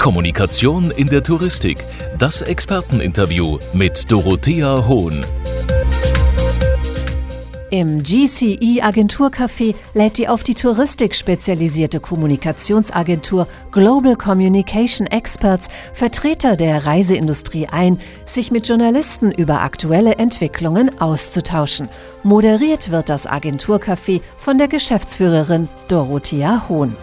[0.00, 1.76] Kommunikation in der Touristik.
[2.18, 5.26] Das Experteninterview mit Dorothea Hohn.
[7.68, 16.86] Im GCE Agenturcafé lädt die auf die Touristik spezialisierte Kommunikationsagentur Global Communication Experts Vertreter der
[16.86, 21.90] Reiseindustrie ein, sich mit Journalisten über aktuelle Entwicklungen auszutauschen.
[22.22, 26.96] Moderiert wird das Agenturcafé von der Geschäftsführerin Dorothea Hohn.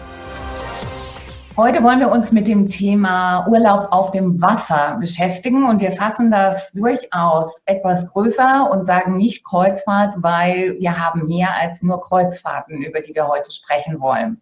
[1.58, 6.30] Heute wollen wir uns mit dem Thema Urlaub auf dem Wasser beschäftigen und wir fassen
[6.30, 12.80] das durchaus etwas größer und sagen nicht Kreuzfahrt, weil wir haben mehr als nur Kreuzfahrten,
[12.84, 14.40] über die wir heute sprechen wollen.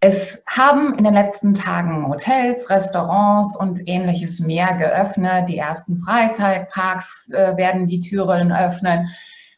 [0.00, 5.48] Es haben in den letzten Tagen Hotels, Restaurants und ähnliches mehr geöffnet.
[5.48, 9.10] Die ersten Freizeitparks äh, werden die Türen öffnen.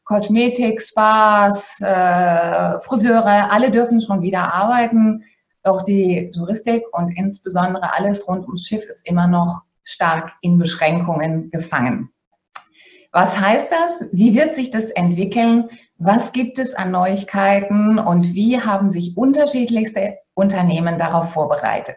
[0.04, 5.24] Kosmetik, Spas, äh, Friseure, alle dürfen schon wieder arbeiten.
[5.62, 11.50] Doch die Touristik und insbesondere alles rund ums Schiff ist immer noch stark in Beschränkungen
[11.50, 12.10] gefangen.
[13.12, 14.08] Was heißt das?
[14.12, 15.68] Wie wird sich das entwickeln?
[15.98, 21.96] Was gibt es an Neuigkeiten und wie haben sich unterschiedlichste Unternehmen darauf vorbereitet?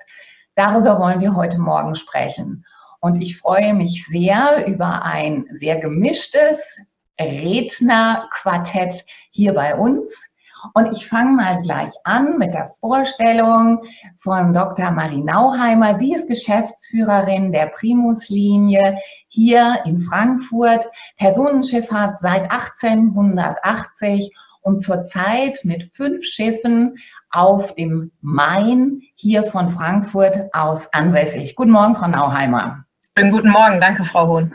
[0.55, 2.65] Darüber wollen wir heute Morgen sprechen.
[2.99, 6.79] Und ich freue mich sehr über ein sehr gemischtes
[7.19, 10.25] Rednerquartett hier bei uns.
[10.73, 13.83] Und ich fange mal gleich an mit der Vorstellung
[14.17, 14.91] von Dr.
[14.91, 15.95] Marie Nauheimer.
[15.95, 20.85] Sie ist Geschäftsführerin der Primus-Linie hier in Frankfurt,
[21.17, 26.97] Personenschifffahrt seit 1880 und zurzeit mit fünf Schiffen
[27.29, 31.55] auf dem Main hier von Frankfurt aus ansässig.
[31.55, 32.85] Guten Morgen, Frau Nauheimer.
[33.17, 33.79] Schönen guten Morgen.
[33.79, 34.53] Danke, Frau Hohn.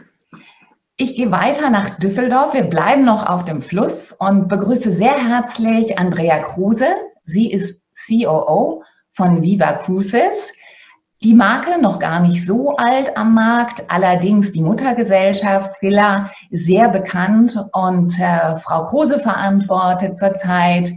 [1.03, 2.53] Ich gehe weiter nach Düsseldorf.
[2.53, 6.89] Wir bleiben noch auf dem Fluss und begrüße sehr herzlich Andrea Kruse.
[7.25, 10.53] Sie ist COO von Viva Cruises.
[11.23, 17.57] Die Marke noch gar nicht so alt am Markt, allerdings die Muttergesellschaft Skilla sehr bekannt
[17.73, 20.93] und äh, Frau Kruse verantwortet zurzeit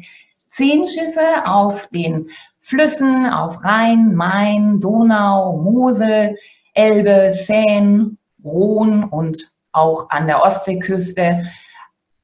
[0.50, 2.28] zehn Schiffe auf den
[2.60, 6.36] Flüssen, auf Rhein, Main, Donau, Mosel,
[6.74, 11.44] Elbe, Seine, Rhone und auch an der Ostseeküste.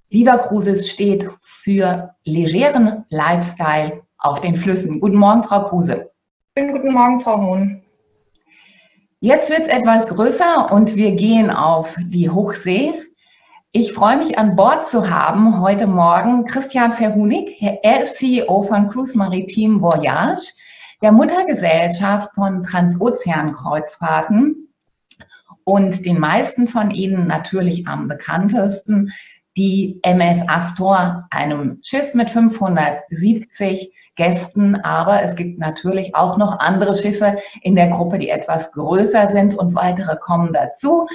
[0.10, 5.00] Viva Cruises steht für legeren Lifestyle auf den Flüssen.
[5.00, 6.10] Guten Morgen, Frau Kruse.
[6.56, 7.84] Guten Morgen, Frau Hohn.
[9.20, 12.94] Jetzt wird es etwas größer und wir gehen auf die Hochsee.
[13.72, 17.62] Ich freue mich an Bord zu haben heute Morgen Christian Verhunig.
[17.62, 20.54] Er ist CEO von Cruise Maritime Voyage,
[21.02, 24.69] der Muttergesellschaft von Transozean Kreuzfahrten
[25.70, 29.12] und den meisten von ihnen natürlich am bekanntesten
[29.56, 34.78] die MS Astor, einem Schiff mit 570 Gästen.
[34.78, 39.56] Aber es gibt natürlich auch noch andere Schiffe in der Gruppe, die etwas größer sind
[39.56, 41.06] und weitere kommen dazu.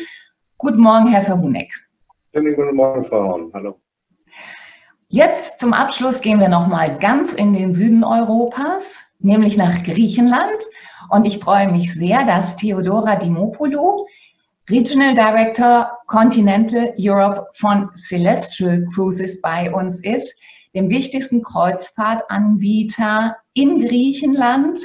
[0.58, 1.72] Guten Morgen, Herr Verhuneck.
[2.32, 3.50] Schönen guten Morgen, Frau Horn.
[3.54, 3.80] Hallo.
[5.08, 10.62] Jetzt zum Abschluss gehen wir noch mal ganz in den Süden Europas, nämlich nach Griechenland.
[11.10, 14.06] Und ich freue mich sehr, dass Theodora Dimopoulou
[14.70, 20.34] Regional Director Continental Europe von Celestial Cruises bei uns ist,
[20.74, 24.80] dem wichtigsten Kreuzfahrtanbieter in Griechenland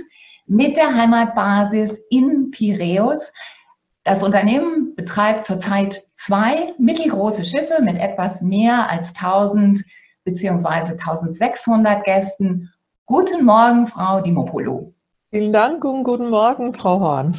[0.47, 3.31] mit der Heimatbasis in Piräus.
[4.03, 9.81] Das Unternehmen betreibt zurzeit zwei mittelgroße Schiffe mit etwas mehr als 1000
[10.25, 10.91] bzw.
[10.91, 12.69] 1600 Gästen.
[13.05, 14.93] Guten Morgen, Frau Dimopoulou.
[15.29, 17.33] Vielen Dank und guten Morgen, Frau Horn.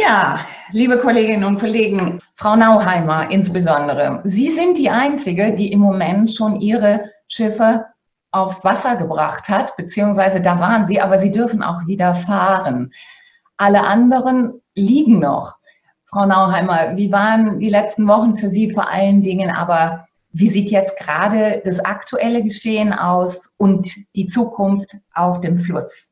[0.00, 6.32] Ja, liebe Kolleginnen und Kollegen, Frau Nauheimer insbesondere, Sie sind die Einzige, die im Moment
[6.32, 7.84] schon Ihre Schiffe
[8.30, 12.92] aufs Wasser gebracht hat, beziehungsweise da waren Sie, aber Sie dürfen auch wieder fahren.
[13.56, 15.56] Alle anderen liegen noch.
[16.04, 20.70] Frau Nauheimer, wie waren die letzten Wochen für Sie vor allen Dingen, aber wie sieht
[20.70, 26.07] jetzt gerade das aktuelle Geschehen aus und die Zukunft auf dem Fluss?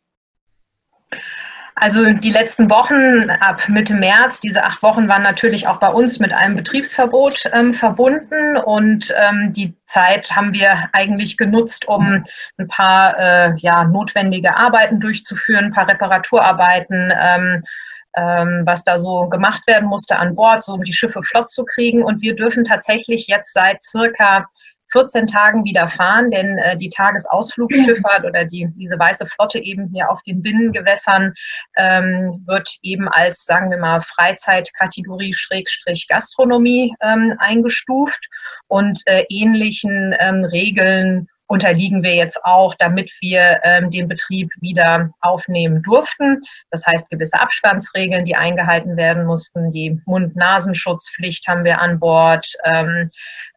[1.78, 6.18] Also die letzten Wochen ab Mitte März, diese acht Wochen waren natürlich auch bei uns
[6.18, 12.24] mit einem Betriebsverbot ähm, verbunden und ähm, die Zeit haben wir eigentlich genutzt, um
[12.56, 17.12] ein paar äh, ja, notwendige Arbeiten durchzuführen, ein paar Reparaturarbeiten.
[17.14, 17.62] Ähm,
[18.16, 21.66] ähm was da so gemacht werden musste an Bord, so um die Schiffe flott zu
[21.66, 22.02] kriegen.
[22.02, 24.46] Und wir dürfen tatsächlich jetzt seit circa
[24.92, 30.10] 14 Tagen wieder fahren, denn äh, die Tagesausflugschifffahrt oder die, diese weiße Flotte eben hier
[30.10, 31.34] auf den Binnengewässern
[31.77, 38.28] ähm, wird eben als, sagen wir mal, Freizeitkategorie Schrägstrich Gastronomie ähm, eingestuft
[38.68, 45.10] und äh, ähnlichen ähm, Regeln unterliegen wir jetzt auch, damit wir ähm, den Betrieb wieder
[45.21, 46.41] aufnehmen durften.
[46.71, 53.10] Das heißt, gewisse Abstandsregeln, die eingehalten werden mussten, die Mund-Nasenschutzpflicht haben wir an Bord, ähm,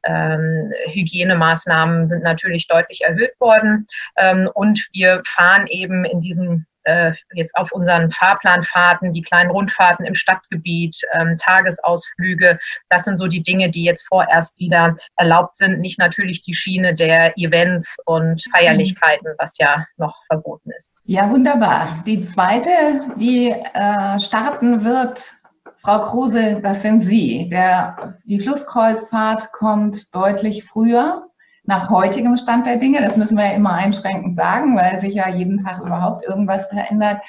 [0.04, 3.88] ähm, Hygienemaßnahmen sind natürlich deutlich erhöht worden
[4.18, 10.06] ähm, und wir fahren eben in diesem äh, jetzt auf unseren Fahrplanfahrten, die kleinen Rundfahrten
[10.06, 12.58] im Stadtgebiet, ähm, Tagesausflüge.
[12.90, 15.80] Das sind so die Dinge, die jetzt vorerst wieder erlaubt sind.
[15.80, 20.92] Nicht natürlich die Schiene der Events und Feierlichkeiten, was ja noch verboten ist.
[21.06, 22.04] Ja, wunderbar.
[22.06, 25.34] Die zweite, die äh, starten wird,
[25.78, 27.48] Frau Kruse, das sind Sie.
[27.50, 31.29] Der, die Flusskreuzfahrt kommt deutlich früher
[31.70, 33.00] nach heutigem Stand der Dinge.
[33.00, 37.22] Das müssen wir ja immer einschränkend sagen, weil sich ja jeden Tag überhaupt irgendwas verändert.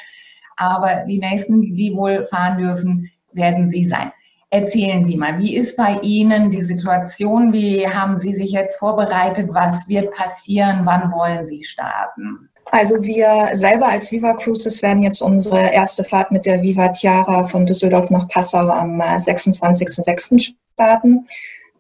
[0.56, 4.10] Aber die nächsten, die wohl fahren dürfen, werden Sie sein.
[4.48, 7.52] Erzählen Sie mal, wie ist bei Ihnen die Situation?
[7.52, 9.50] Wie haben Sie sich jetzt vorbereitet?
[9.52, 10.80] Was wird passieren?
[10.84, 12.48] Wann wollen Sie starten?
[12.72, 17.44] Also wir selber als Viva Cruises werden jetzt unsere erste Fahrt mit der Viva Tiara
[17.44, 20.34] von Düsseldorf nach Passau am 26.06.
[20.34, 21.26] Äh, starten.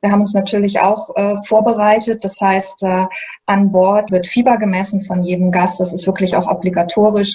[0.02, 2.24] Wir haben uns natürlich auch äh, vorbereitet.
[2.24, 3.06] Das heißt, äh,
[3.46, 5.80] an Bord wird Fieber gemessen von jedem Gast.
[5.80, 7.32] Das ist wirklich auch obligatorisch.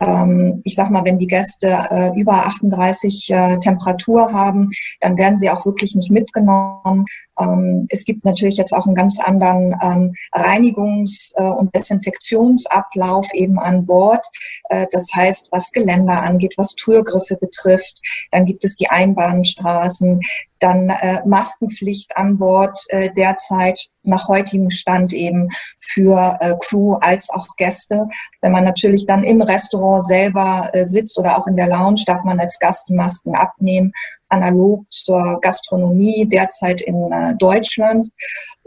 [0.00, 4.70] Ähm, ich sag mal, wenn die Gäste äh, über 38 äh, Temperatur haben,
[5.00, 7.06] dann werden sie auch wirklich nicht mitgenommen.
[7.42, 13.58] Ähm, es gibt natürlich jetzt auch einen ganz anderen ähm, Reinigungs- äh, und Desinfektionsablauf eben
[13.58, 14.24] an Bord.
[14.68, 18.00] Äh, das heißt, was Geländer angeht, was Türgriffe betrifft,
[18.30, 20.20] dann gibt es die Einbahnstraßen,
[20.58, 27.30] dann äh, Maskenpflicht an Bord äh, derzeit nach heutigem Stand eben für äh, Crew als
[27.30, 28.06] auch Gäste.
[28.40, 32.24] Wenn man natürlich dann im Restaurant selber äh, sitzt oder auch in der Lounge, darf
[32.24, 33.92] man als Gast die Masken abnehmen,
[34.28, 38.08] analog zur Gastronomie derzeit in äh, Deutschland.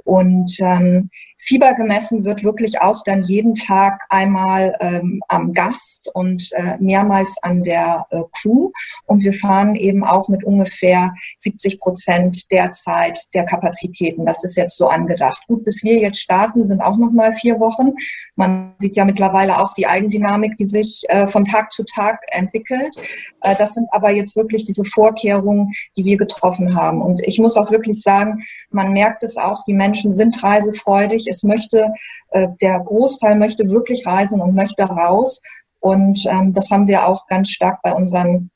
[0.04, 1.10] Und ähm,
[1.46, 7.38] Fieber gemessen wird wirklich auch dann jeden Tag einmal ähm, am Gast und äh, mehrmals
[7.44, 8.72] an der äh, Crew.
[9.06, 14.26] Und wir fahren eben auch mit ungefähr 70 Prozent derzeit der Kapazitäten.
[14.26, 15.44] Das ist jetzt so angedacht.
[15.48, 17.94] Gut, bis wir jetzt starten, sind auch noch mal vier Wochen.
[18.36, 22.96] Man sieht ja mittlerweile auch die Eigendynamik, die sich äh, von Tag zu Tag entwickelt.
[23.42, 27.04] Äh, das sind aber jetzt wirklich diese Vorkehrungen, die wir getroffen haben.
[27.04, 31.28] Und ich muss auch wirklich sagen, man merkt es auch, die Menschen sind reisefreudig.
[31.36, 31.92] Es möchte,
[32.32, 35.42] äh, der Großteil möchte wirklich reisen und möchte raus.
[35.80, 38.50] Und ähm, das haben wir auch ganz stark bei unseren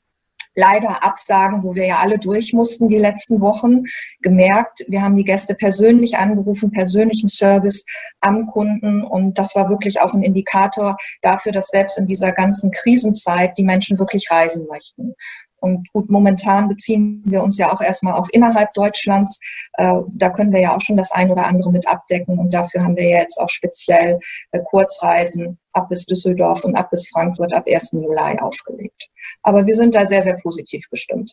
[0.54, 3.84] leider Absagen, wo wir ja alle durch mussten die letzten Wochen,
[4.20, 4.84] gemerkt.
[4.88, 7.84] Wir haben die Gäste persönlich angerufen, persönlichen Service
[8.20, 12.70] am Kunden und das war wirklich auch ein Indikator dafür, dass selbst in dieser ganzen
[12.70, 15.14] Krisenzeit die Menschen wirklich reisen möchten.
[15.60, 19.38] Und gut, momentan beziehen wir uns ja auch erstmal auf innerhalb Deutschlands.
[19.74, 22.38] Äh, da können wir ja auch schon das ein oder andere mit abdecken.
[22.38, 24.18] Und dafür haben wir jetzt auch speziell
[24.52, 27.92] äh, Kurzreisen ab bis Düsseldorf und ab bis Frankfurt ab 1.
[27.92, 29.08] Juli aufgelegt.
[29.42, 31.32] Aber wir sind da sehr, sehr positiv gestimmt.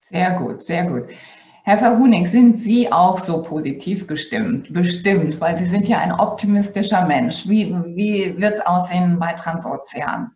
[0.00, 1.04] Sehr gut, sehr gut.
[1.62, 4.72] Herr Verhuning, sind Sie auch so positiv gestimmt?
[4.72, 7.46] Bestimmt, weil Sie sind ja ein optimistischer Mensch.
[7.48, 10.32] Wie, wie wird es aussehen bei Transozean?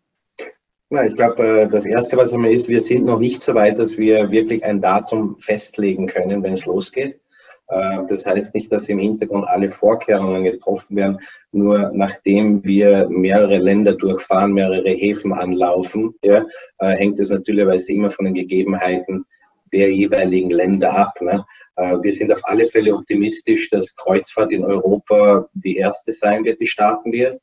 [0.91, 3.79] Na, ich glaube, äh, das Erste, was einmal ist, wir sind noch nicht so weit,
[3.79, 7.21] dass wir wirklich ein Datum festlegen können, wenn es losgeht.
[7.69, 11.19] Äh, das heißt nicht, dass im Hintergrund alle Vorkehrungen getroffen werden.
[11.53, 16.45] Nur nachdem wir mehrere Länder durchfahren, mehrere Häfen anlaufen, ja,
[16.79, 19.25] äh, hängt es natürlich immer von den Gegebenheiten
[19.73, 21.21] der jeweiligen Länder ab.
[21.21, 21.45] Ne?
[21.77, 26.69] Wir sind auf alle Fälle optimistisch, dass Kreuzfahrt in Europa die erste sein wird, die
[26.69, 27.41] starten wird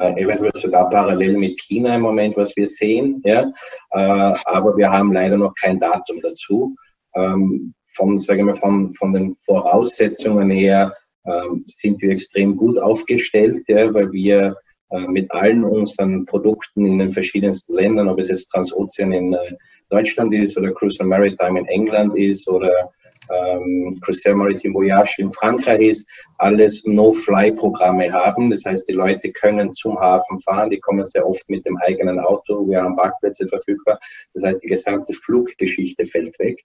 [0.00, 3.22] äh, eventuell sogar parallel mit China im Moment, was wir sehen.
[3.24, 3.52] Ja?
[3.90, 6.74] Äh, aber wir haben leider noch kein Datum dazu.
[7.14, 10.94] Ähm, von, sagen wir, von, von den Voraussetzungen her
[11.26, 14.56] ähm, sind wir extrem gut aufgestellt, ja, weil wir
[14.90, 19.56] äh, mit allen unseren Produkten in den verschiedensten Ländern, ob es jetzt Transozean in äh,
[19.88, 22.92] Deutschland ist oder Cruise and Maritime in England ist oder
[23.30, 28.50] ähm, Crusair Maritime Voyage in Frankreich ist, alles No-Fly-Programme haben.
[28.50, 32.18] Das heißt, die Leute können zum Hafen fahren, die kommen sehr oft mit dem eigenen
[32.18, 33.98] Auto, wir haben Parkplätze verfügbar.
[34.34, 36.64] Das heißt, die gesamte Fluggeschichte fällt weg.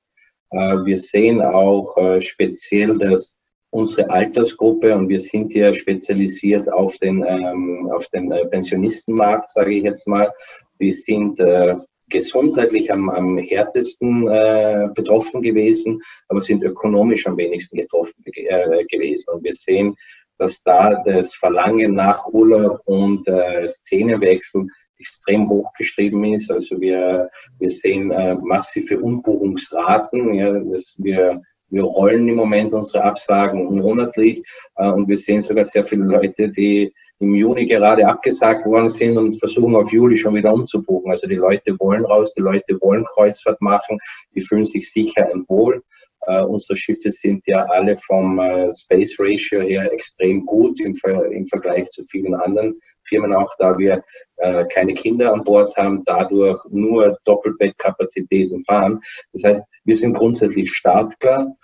[0.51, 3.37] Äh, wir sehen auch äh, speziell, dass
[3.69, 9.73] unsere Altersgruppe und wir sind ja spezialisiert auf den, ähm, auf den äh, Pensionistenmarkt, sage
[9.73, 10.31] ich jetzt mal.
[10.79, 11.75] Die sind äh,
[12.09, 19.33] gesundheitlich am, am härtesten äh, betroffen gewesen, aber sind ökonomisch am wenigsten getroffen äh, gewesen.
[19.33, 19.95] Und wir sehen,
[20.37, 24.67] dass da das Verlangen nach Urlaub und äh, Szenenwechsel
[24.99, 26.51] extrem hochgeschrieben ist.
[26.51, 30.33] Also wir, wir sehen äh, massive Umbuchungsraten.
[30.33, 34.41] Ja, das wir Wir rollen im Moment unsere Absagen monatlich
[34.75, 39.17] äh, und wir sehen sogar sehr viele Leute, die im Juni gerade abgesagt worden sind
[39.17, 41.11] und versuchen auf Juli schon wieder umzubuchen.
[41.11, 43.97] Also die Leute wollen raus, die Leute wollen Kreuzfahrt machen,
[44.33, 45.83] die fühlen sich sicher und wohl.
[46.29, 51.31] Uh, unsere Schiffe sind ja alle vom uh, Space Ratio her extrem gut im, Ver
[51.31, 54.03] im, Vergleich zu vielen anderen Firmen, auch da wir
[54.43, 58.99] uh, keine Kinder an Bord haben, dadurch nur Doppelbettkapazitäten fahren.
[59.31, 61.55] Das heißt, wir sind grundsätzlich startklar.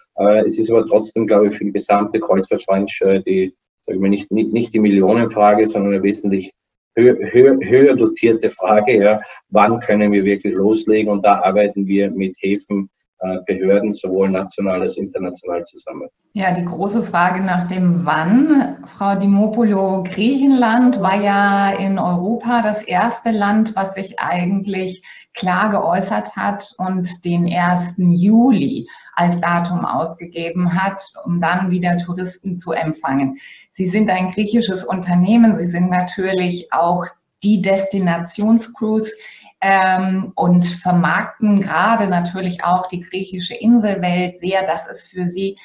[0.45, 4.31] es ist aber trotzdem, glaube ich, für die gesamte Kreuzfahrtbranche die sage ich mal, nicht,
[4.31, 6.53] nicht, nicht die Millionenfrage, sondern eine wesentlich
[6.95, 11.11] höher, höher, dotierte Frage, ja, wann können wir wirklich loslegen?
[11.11, 13.02] Und da arbeiten wir mit Häfen, äh,
[13.45, 16.09] Behörden, sowohl national als international zusammen.
[16.33, 18.77] Ja, die große Frage nach dem Wann.
[18.87, 25.03] Frau Dimopolo, Griechenland war ja in Europa das erste Land, was sich eigentlich
[25.35, 27.95] klar geäußert hat und den 1.
[27.97, 33.37] Juli als Datum ausgegeben hat, um dann wieder Touristen zu empfangen.
[33.71, 35.55] Sie sind ein griechisches Unternehmen.
[35.55, 37.05] Sie sind natürlich auch
[37.43, 39.15] die Destinationscruise
[39.63, 44.65] ähm, und vermarkten gerade natürlich auch die griechische Inselwelt sehr.
[44.65, 45.57] Das ist für Sie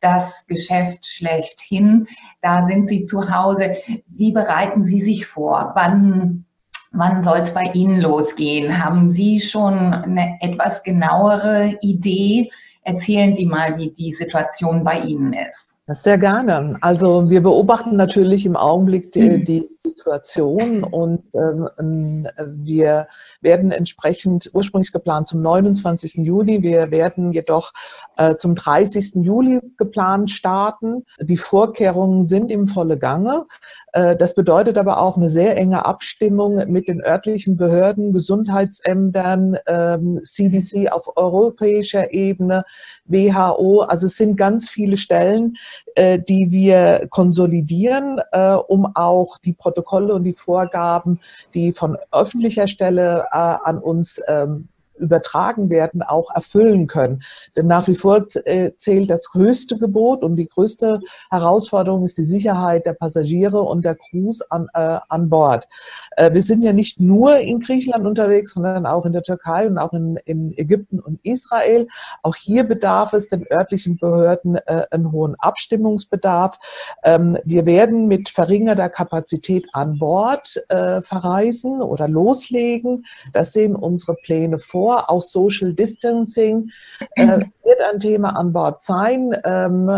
[0.00, 2.06] das Geschäft schlechthin.
[2.42, 3.78] Da sind Sie zu Hause.
[4.06, 5.72] Wie bereiten Sie sich vor?
[5.74, 6.44] Wann
[6.92, 8.82] Wann soll es bei Ihnen losgehen?
[8.82, 12.50] Haben Sie schon eine etwas genauere Idee?
[12.82, 15.75] Erzählen Sie mal, wie die Situation bei Ihnen ist.
[15.88, 16.78] Sehr gerne.
[16.80, 19.44] Also wir beobachten natürlich im Augenblick die, mhm.
[19.44, 22.26] die Situation und ähm,
[22.56, 23.08] wir
[23.40, 26.16] werden entsprechend ursprünglich geplant zum 29.
[26.16, 26.62] Juli.
[26.62, 27.72] Wir werden jedoch
[28.16, 29.24] äh, zum 30.
[29.24, 31.04] Juli geplant starten.
[31.20, 33.46] Die Vorkehrungen sind im volle Gange.
[33.92, 40.20] Äh, das bedeutet aber auch eine sehr enge Abstimmung mit den örtlichen Behörden, Gesundheitsämtern, ähm,
[40.22, 42.64] CDC auf europäischer Ebene,
[43.04, 43.82] WHO.
[43.82, 45.54] Also es sind ganz viele Stellen,
[45.94, 51.20] äh, die wir konsolidieren, äh, um auch die Protokolle und die Vorgaben,
[51.54, 57.22] die von öffentlicher Stelle äh, an uns ähm, übertragen werden, auch erfüllen können.
[57.56, 61.00] Denn nach wie vor äh, zählt das höchste Gebot und die größte
[61.30, 65.68] Herausforderung ist die Sicherheit der Passagiere und der Crews an, äh, an Bord.
[66.16, 69.78] Äh, wir sind ja nicht nur in Griechenland unterwegs, sondern auch in der Türkei und
[69.78, 71.88] auch in, in Ägypten und Israel.
[72.22, 76.58] Auch hier bedarf es den örtlichen Behörden äh, einen hohen Abstimmungsbedarf.
[77.02, 83.04] Ähm, wir werden mit verringerter Kapazität an Bord äh, verreisen oder loslegen.
[83.32, 85.10] Das sehen unsere Pläne vor vor.
[85.10, 86.70] Auch Social Distancing
[87.16, 89.36] äh, wird ein Thema an Bord sein.
[89.44, 89.90] Ähm,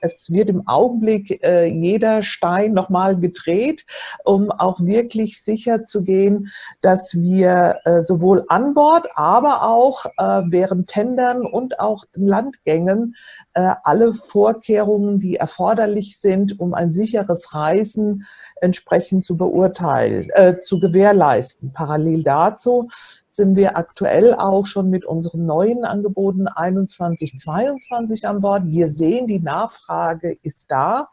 [0.00, 3.84] es wird im Augenblick äh, jeder Stein nochmal gedreht,
[4.24, 6.48] um auch wirklich sicher zu gehen,
[6.80, 13.16] dass wir äh, sowohl an Bord, aber auch äh, während Tendern und auch Landgängen
[13.54, 18.24] äh, alle Vorkehrungen, die erforderlich sind, um ein sicheres Reisen
[18.60, 21.72] entsprechend zu beurteilen, äh, zu gewährleisten.
[21.72, 22.88] Parallel dazu
[23.36, 28.66] sind wir aktuell auch schon mit unseren neuen Angeboten 21, 22 an Bord.
[28.66, 31.08] Wir sehen, die Nachfrage ist da,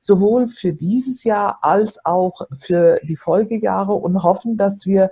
[0.00, 5.10] sowohl für dieses Jahr als auch für die Folgejahre und hoffen, dass wir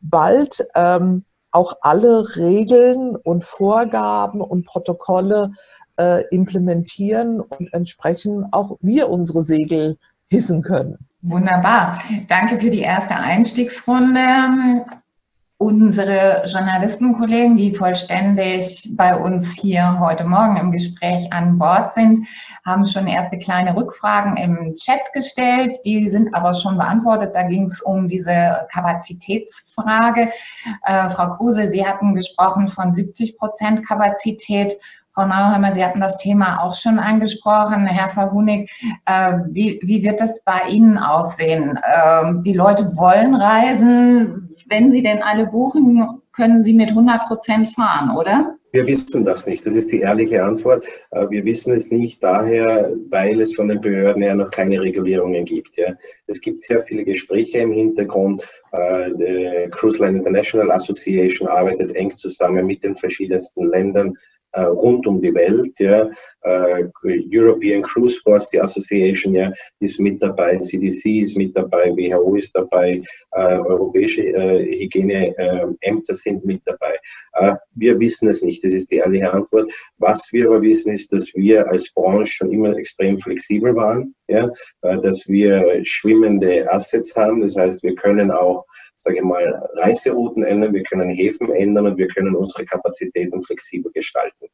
[0.00, 5.52] bald ähm, auch alle Regeln und Vorgaben und Protokolle
[5.98, 10.98] äh, implementieren und entsprechend auch wir unsere Segel hissen können.
[11.22, 11.98] Wunderbar.
[12.28, 14.84] Danke für die erste Einstiegsrunde.
[15.58, 22.28] Unsere Journalistenkollegen, die vollständig bei uns hier heute Morgen im Gespräch an Bord sind,
[22.66, 25.78] haben schon erste kleine Rückfragen im Chat gestellt.
[25.86, 27.34] Die sind aber schon beantwortet.
[27.34, 30.30] Da ging es um diese Kapazitätsfrage.
[30.84, 34.74] Äh, Frau Kruse, Sie hatten gesprochen von 70 Prozent Kapazität.
[35.14, 37.86] Frau Nauheimer, Sie hatten das Thema auch schon angesprochen.
[37.86, 38.70] Herr Verhunig,
[39.06, 41.78] äh, wie, wie wird das bei Ihnen aussehen?
[41.82, 47.70] Äh, die Leute wollen reisen wenn Sie denn alle buchen, können Sie mit 100 Prozent
[47.70, 48.56] fahren, oder?
[48.72, 49.64] Wir wissen das nicht.
[49.64, 50.84] Das ist die ehrliche Antwort.
[51.10, 55.46] Äh, wir wissen es nicht daher, weil es von den Behörden her noch keine Regulierungen
[55.46, 55.78] gibt.
[56.26, 58.42] Es gibt sehr viele Gespräche im Hintergrund.
[58.72, 64.14] Äh, die Cruise Line International Association arbeitet eng zusammen mit den verschiedensten Ländern
[64.64, 65.78] rund um die Welt.
[65.78, 66.08] Ja.
[66.42, 72.36] Äh, European Cruise Force, die Association, ja, ist mit dabei, CDC ist mit dabei, WHO
[72.36, 76.98] ist dabei, äh, europäische äh, Hygieneämter sind mit dabei.
[77.34, 79.70] Äh, wir wissen es nicht, das ist die ehrliche Antwort.
[79.98, 84.48] Was wir aber wissen, ist, dass wir als Branche schon immer extrem flexibel waren, ja,
[84.82, 88.64] äh, dass wir schwimmende Assets haben, das heißt, wir können auch
[88.96, 93.92] sage ich mal, Reiserouten ändern, wir können Häfen ändern und wir können unsere Kapazitäten flexibel
[93.92, 94.45] gestalten.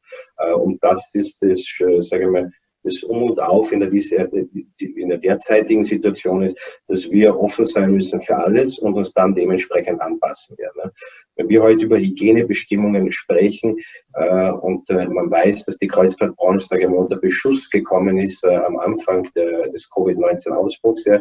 [0.55, 1.63] Und das ist das,
[1.99, 2.51] sage ich mal,
[2.83, 7.91] das Um und Auf in der, in der derzeitigen Situation ist, dass wir offen sein
[7.91, 10.73] müssen für alles und uns dann dementsprechend anpassen werden.
[10.83, 10.91] Ne?
[11.35, 13.77] Wenn wir heute über Hygienebestimmungen sprechen
[14.13, 18.43] äh, und äh, man weiß, dass die Kreuzfahrtbranche sage ich mal, unter Beschuss gekommen ist
[18.43, 21.15] äh, am Anfang des Covid-19-Ausbruchs, ja,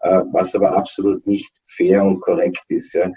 [0.00, 2.94] äh, was aber absolut nicht fair und korrekt ist.
[2.94, 3.10] Äh,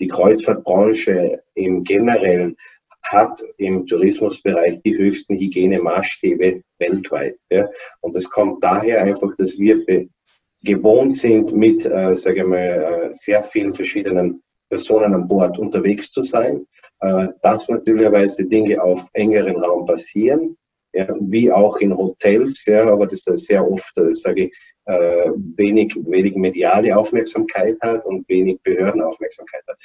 [0.00, 2.56] die Kreuzfahrtbranche im Generellen
[3.04, 7.36] hat im Tourismusbereich die höchsten Hygienemaßstäbe weltweit.
[7.50, 7.68] Ja.
[8.00, 9.84] Und es kommt daher einfach, dass wir
[10.62, 16.22] gewohnt sind, mit, äh, sage mal, äh, sehr vielen verschiedenen Personen an Bord unterwegs zu
[16.22, 16.66] sein,
[17.00, 20.56] äh, dass natürlicherweise Dinge auf engeren Raum passieren,
[20.92, 24.52] ja, wie auch in Hotels, ja, aber das ist sehr oft, äh, sage ich,
[24.86, 29.78] äh, wenig, wenig mediale Aufmerksamkeit hat und wenig Behördenaufmerksamkeit hat.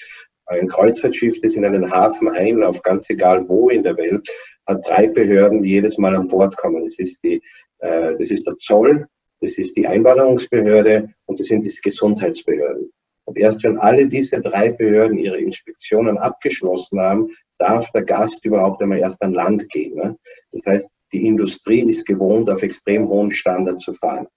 [0.48, 4.28] Ein Kreuzfahrtschiff, das in einen Hafen einläuft, ganz egal wo in der Welt,
[4.66, 6.84] hat drei Behörden, die jedes Mal an Bord kommen.
[6.84, 7.42] Das ist, die,
[7.80, 9.08] äh, das ist der Zoll,
[9.42, 12.92] das ist die Einwanderungsbehörde und das sind die Gesundheitsbehörden.
[13.26, 18.82] Und erst wenn alle diese drei Behörden ihre Inspektionen abgeschlossen haben, darf der Gast überhaupt
[18.82, 19.96] einmal erst an Land gehen.
[19.96, 20.18] Ne?
[20.52, 24.28] Das heißt, die Industrie ist gewohnt, auf extrem hohen Standard zu fahren.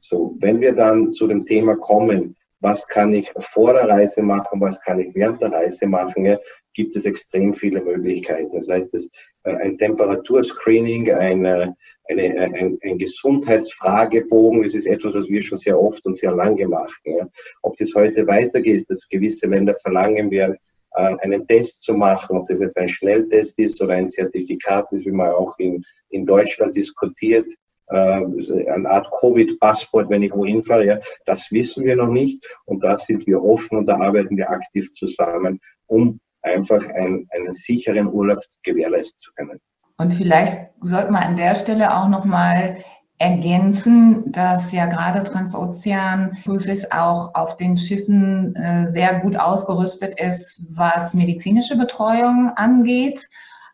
[0.00, 4.60] So, wenn wir dann zu dem Thema kommen, was kann ich vor der Reise machen,
[4.60, 6.38] was kann ich während der Reise machen, ja,
[6.74, 8.52] gibt es extrem viele Möglichkeiten.
[8.52, 9.08] Das heißt, das,
[9.44, 11.76] äh, ein Temperaturscreening, ein, eine,
[12.08, 16.94] ein, ein Gesundheitsfragebogen, das ist etwas, was wir schon sehr oft und sehr lange machen.
[17.04, 17.28] Ja.
[17.62, 20.67] Ob das heute weitergeht, dass gewisse Länder verlangen werden, äh,
[20.98, 25.12] einen Test zu machen, ob das jetzt ein Schnelltest ist oder ein Zertifikat ist, wie
[25.12, 27.46] man auch in, in Deutschland diskutiert,
[27.88, 28.24] äh,
[28.70, 30.84] eine Art Covid-Passport, wenn ich wohin fahre.
[30.84, 34.50] Ja, das wissen wir noch nicht und da sind wir offen und da arbeiten wir
[34.50, 39.60] aktiv zusammen, um einfach einen, einen sicheren Urlaub gewährleisten zu können.
[39.96, 42.84] Und vielleicht sollte man an der Stelle auch nochmal
[43.18, 50.66] ergänzen, dass ja gerade Transozean Cruises auch auf den Schiffen äh, sehr gut ausgerüstet ist,
[50.70, 53.28] was medizinische Betreuung angeht.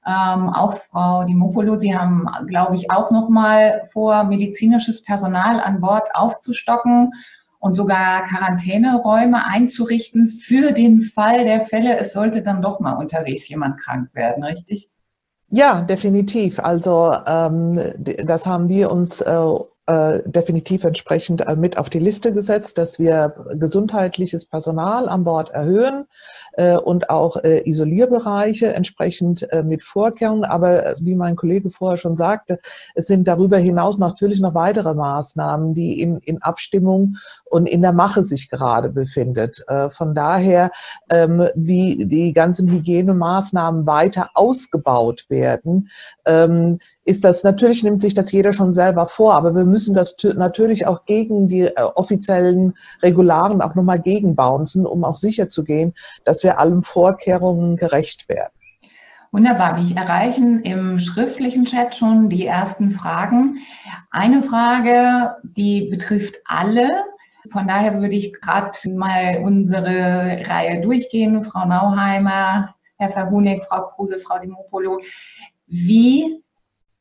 [0.07, 5.81] Ähm, auch Frau Dimopolo, Sie haben, glaube ich, auch noch mal vor, medizinisches Personal an
[5.81, 7.12] Bord aufzustocken
[7.59, 13.49] und sogar Quarantäneräume einzurichten für den Fall der Fälle, es sollte dann doch mal unterwegs
[13.49, 14.90] jemand krank werden, richtig?
[15.48, 16.59] Ja, definitiv.
[16.59, 19.38] Also ähm, das haben wir uns äh,
[19.87, 25.50] äh, definitiv entsprechend äh, mit auf die Liste gesetzt, dass wir gesundheitliches Personal an Bord
[25.50, 26.07] erhöhen
[26.77, 30.45] und auch äh, Isolierbereiche entsprechend äh, mit Vorkehrungen.
[30.45, 32.59] Aber äh, wie mein Kollege vorher schon sagte,
[32.95, 37.93] es sind darüber hinaus natürlich noch weitere Maßnahmen, die in, in Abstimmung und in der
[37.93, 39.64] Mache sich gerade befindet.
[39.90, 40.71] von daher,
[41.11, 45.88] ähm, wie die ganzen Hygienemaßnahmen weiter ausgebaut werden,
[46.27, 50.17] ähm, ist das, natürlich nimmt sich das jeder schon selber vor, aber wir müssen das
[50.37, 55.93] natürlich auch gegen die äh, offiziellen Regularen auch nochmal gegenbouncen, um auch sicher zu gehen,
[56.25, 58.52] dass wir allen Vorkehrungen gerecht werden.
[59.35, 59.83] Wunderbar.
[59.83, 63.59] Wir erreichen im schriftlichen Chat schon die ersten Fragen.
[64.12, 67.02] Eine Frage, die betrifft alle.
[67.50, 71.42] Von daher würde ich gerade mal unsere Reihe durchgehen.
[71.42, 75.00] Frau Nauheimer, Herr Verhunig, Frau Kruse, Frau Dimopolo.
[75.66, 76.40] Wie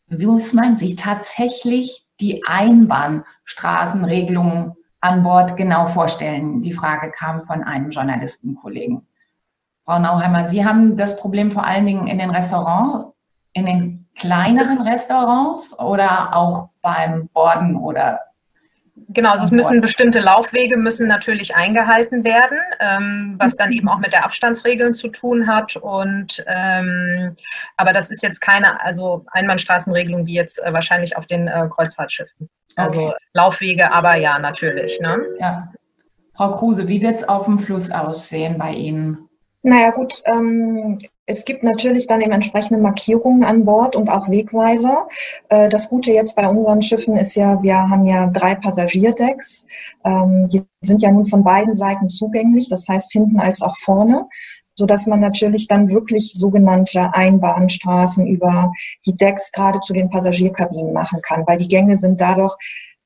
[0.10, 6.64] muss man sich tatsächlich die Einbahnstraßenregelung an Bord genau vorstellen?
[6.64, 9.06] Die Frage kam von einem Journalistenkollegen.
[9.86, 13.06] Frau Nauheimer, Sie haben das Problem vor allen Dingen in den Restaurants,
[13.54, 18.20] in den kleineren Restaurants oder auch beim Borden oder
[19.10, 23.98] Genau, also es müssen bestimmte Laufwege müssen natürlich eingehalten werden, ähm, was dann eben auch
[23.98, 25.76] mit der Abstandsregeln zu tun hat.
[25.76, 27.36] Und ähm,
[27.76, 32.50] aber das ist jetzt keine also Einbahnstraßenregelung wie jetzt äh, wahrscheinlich auf den äh, Kreuzfahrtschiffen.
[32.76, 33.16] Also okay.
[33.34, 35.00] Laufwege, aber ja, natürlich.
[35.00, 35.20] Ne?
[35.40, 35.72] Ja.
[36.36, 39.30] Frau Kruse, wie wird es auf dem Fluss aussehen bei Ihnen?
[39.66, 45.08] Naja gut, ähm, es gibt natürlich dann eben entsprechende Markierungen an Bord und auch Wegweiser.
[45.48, 49.66] Äh, das Gute jetzt bei unseren Schiffen ist ja, wir haben ja drei Passagierdecks.
[50.04, 54.28] Ähm, die sind ja nun von beiden Seiten zugänglich, das heißt hinten als auch vorne
[54.76, 58.72] so dass man natürlich dann wirklich sogenannte Einbahnstraßen über
[59.06, 62.56] die Decks gerade zu den Passagierkabinen machen kann, weil die Gänge sind dadurch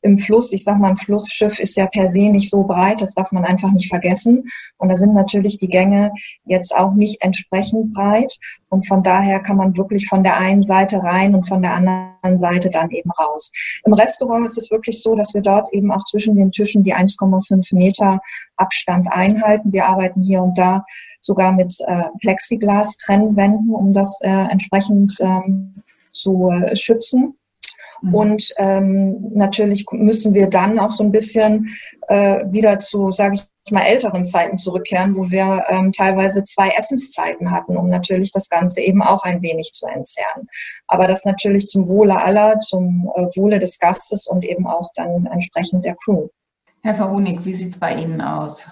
[0.01, 0.53] im Fluss.
[0.53, 3.45] Ich sage mal, ein Flussschiff ist ja per se nicht so breit, das darf man
[3.45, 4.43] einfach nicht vergessen.
[4.77, 6.11] Und da sind natürlich die Gänge
[6.45, 8.37] jetzt auch nicht entsprechend breit.
[8.69, 12.37] Und von daher kann man wirklich von der einen Seite rein und von der anderen
[12.37, 13.51] Seite dann eben raus.
[13.85, 16.93] Im Restaurant ist es wirklich so, dass wir dort eben auch zwischen den Tischen die
[16.93, 18.19] 1,5 Meter
[18.55, 19.73] Abstand einhalten.
[19.73, 20.85] Wir arbeiten hier und da
[21.21, 27.37] sogar mit äh, Plexiglas-Trennwänden, um das äh, entsprechend ähm, zu äh, schützen.
[28.01, 28.15] Mhm.
[28.15, 31.69] Und ähm, natürlich müssen wir dann auch so ein bisschen
[32.07, 37.51] äh, wieder zu, sage ich mal, älteren Zeiten zurückkehren, wo wir ähm, teilweise zwei Essenszeiten
[37.51, 40.47] hatten, um natürlich das Ganze eben auch ein wenig zu entzerren.
[40.87, 45.25] Aber das natürlich zum Wohle aller, zum äh, Wohle des Gastes und eben auch dann
[45.25, 46.27] entsprechend der Crew.
[46.83, 48.65] Herr Verhonig, wie sieht es bei Ihnen aus?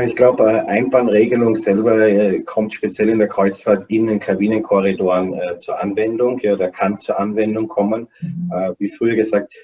[0.00, 5.82] Ich glaube, Einbahnregelung selber äh, kommt speziell in der Kreuzfahrt in den Kabinenkorridoren äh, zur
[5.82, 8.08] Anwendung, ja, oder kann zur Anwendung kommen.
[8.22, 8.50] Mhm.
[8.50, 9.54] Äh, wie früher gesagt,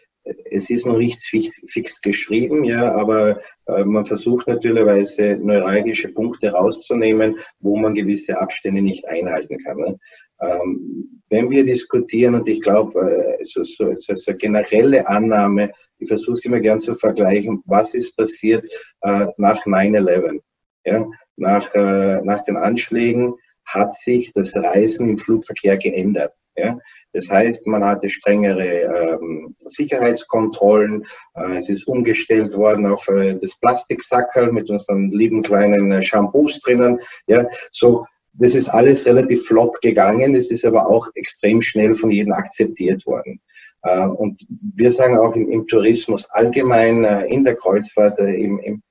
[0.50, 6.50] es ist noch nichts fix, fix geschrieben, ja, aber äh, man versucht natürlich neuralgische Punkte
[6.50, 9.78] rauszunehmen, wo man gewisse Abstände nicht einhalten kann.
[9.78, 9.98] Ne?
[10.40, 15.72] Ähm, wenn wir diskutieren, und ich glaube, äh, so, so, so, so eine generelle Annahme,
[15.98, 18.64] ich versuche es immer gern zu vergleichen, was ist passiert
[19.02, 20.40] äh, nach 9-11?
[20.84, 21.06] Ja?
[21.36, 23.34] Nach, äh, nach den Anschlägen
[23.66, 26.32] hat sich das Reisen im Flugverkehr geändert.
[26.56, 26.78] Ja?
[27.12, 31.04] Das heißt, man hatte strengere ähm, Sicherheitskontrollen.
[31.34, 36.60] Äh, es ist umgestellt worden auf äh, das Plastiksackerl mit unseren lieben kleinen äh, Shampoos
[36.60, 37.00] drinnen.
[37.26, 38.06] Ja, so
[38.38, 40.34] das ist alles relativ flott gegangen.
[40.34, 43.40] Es ist aber auch extrem schnell von jedem akzeptiert worden.
[43.82, 48.82] Äh, und wir sagen auch im, Tourismus allgemein, äh, in der Kreuzfahrt, äh, im, im,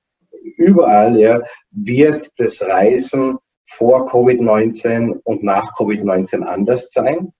[0.56, 7.32] überall, ja, wird das Reisen vor Covid-19 und nach Covid-19 anders sein.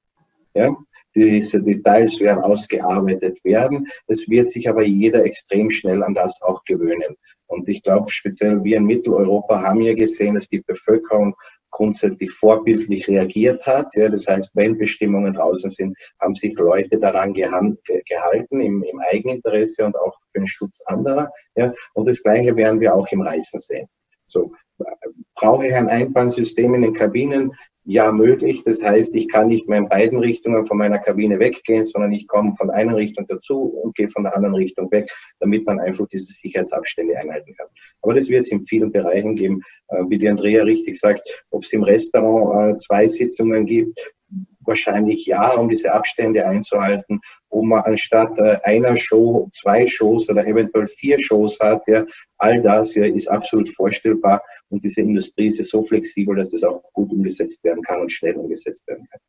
[0.55, 0.75] Ja?
[1.15, 3.89] Diese Details werden ausgearbeitet werden.
[4.07, 7.17] Es wird sich aber jeder extrem schnell an das auch gewöhnen.
[7.49, 11.35] Und ich glaube, speziell wir in Mitteleuropa haben ja gesehen, dass die Bevölkerung
[11.71, 13.95] grundsätzlich vorbildlich reagiert hat.
[13.95, 19.87] Ja, das heißt, wenn Bestimmungen draußen sind, haben sich Leute daran gehalten im, im Eigeninteresse
[19.87, 21.31] und auch für den Schutz anderer.
[21.57, 23.89] Ja, und das Gleiche werden wir auch im Reisen sehen.
[24.27, 24.53] So,
[25.35, 27.53] brauche ich ein Einbahnsystem in den Kabinen?
[27.91, 28.65] Ja, möglich.
[28.65, 32.29] Das heißt, ich kann nicht mehr in beiden Richtungen von meiner Kabine weggehen, sondern ich
[32.29, 36.07] komme von einer Richtung dazu und gehe von der anderen Richtung weg, damit man einfach
[36.07, 37.69] diese Sicherheitsabstände einhalten kann.
[38.03, 39.63] Aber das wird es in vielen Bereichen geben.
[39.89, 43.99] Äh, wie die Andrea richtig sagt, ob es im Restaurant äh, zwei Sitzungen gibt,
[44.69, 50.47] wahrscheinlich ja, um diese Abstände einzuhalten, wo man anstatt äh, einer Show zwei Shows oder
[50.47, 51.83] eventuell vier Shows hat.
[51.89, 52.05] Ja,
[52.37, 56.63] all das ja, ist absolut vorstellbar und diese Industrie ist ja so flexibel, dass das
[56.63, 59.21] auch gut umgesetzt werden kann und schnell umgesetzt werden kann.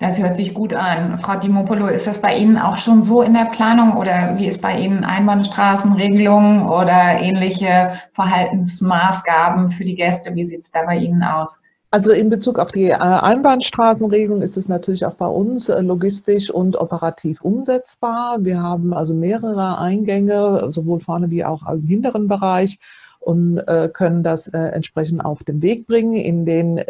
[0.00, 1.20] Das hört sich gut an.
[1.20, 4.62] Frau Dimopolo, ist das bei Ihnen auch schon so in der Planung oder wie ist
[4.62, 10.34] bei Ihnen Einbahnstraßenregelungen oder ähnliche Verhaltensmaßgaben für die Gäste?
[10.34, 11.62] Wie sieht es da bei Ihnen aus?
[11.92, 16.48] Also in Bezug auf die äh, Einbahnstraßenregelung ist es natürlich auch bei uns äh, logistisch
[16.48, 18.44] und operativ umsetzbar.
[18.44, 22.78] Wir haben also mehrere Eingänge, sowohl vorne wie auch im hinteren Bereich
[23.18, 26.14] und äh, können das entsprechend auf den Weg bringen.
[26.14, 26.80] In den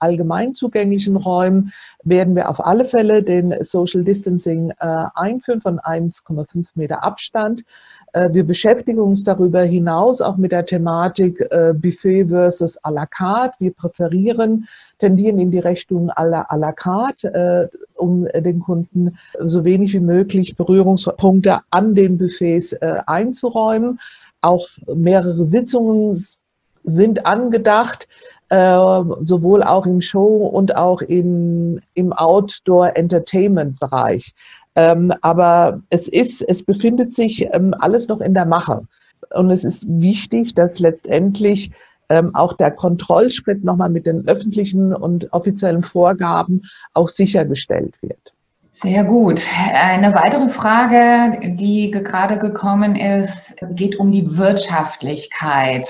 [0.00, 7.04] allgemein zugänglichen Räumen werden wir auf alle Fälle den Social Distancing einführen von 1,5 Meter
[7.04, 7.62] Abstand.
[8.12, 13.06] Äh, wir beschäftigen uns darüber hinaus auch mit der Thematik äh, Buffet versus à la
[13.06, 13.56] carte.
[13.58, 19.16] Wir präferieren, tendieren in die Richtung à la, à la carte, äh, um den Kunden
[19.38, 24.00] so wenig wie möglich Berührungspunkte an den Buffets einzuräumen.
[24.40, 26.18] Auch mehrere Sitzungen
[26.82, 28.08] sind angedacht,
[28.50, 34.34] sowohl auch im Show- und auch im, im Outdoor-Entertainment-Bereich.
[34.74, 38.82] Ähm, aber es ist, es befindet sich ähm, alles noch in der Mache.
[39.34, 41.70] Und es ist wichtig, dass letztendlich
[42.08, 46.62] ähm, auch der Kontrollschritt nochmal mit den öffentlichen und offiziellen Vorgaben
[46.94, 48.34] auch sichergestellt wird.
[48.74, 49.46] Sehr gut.
[49.74, 55.86] Eine weitere Frage, die gerade gekommen ist, geht um die Wirtschaftlichkeit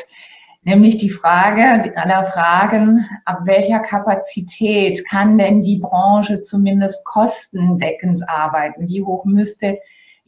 [0.62, 8.88] nämlich die Frage aller Fragen, ab welcher Kapazität kann denn die Branche zumindest kostendeckend arbeiten?
[8.88, 9.78] Wie hoch müsste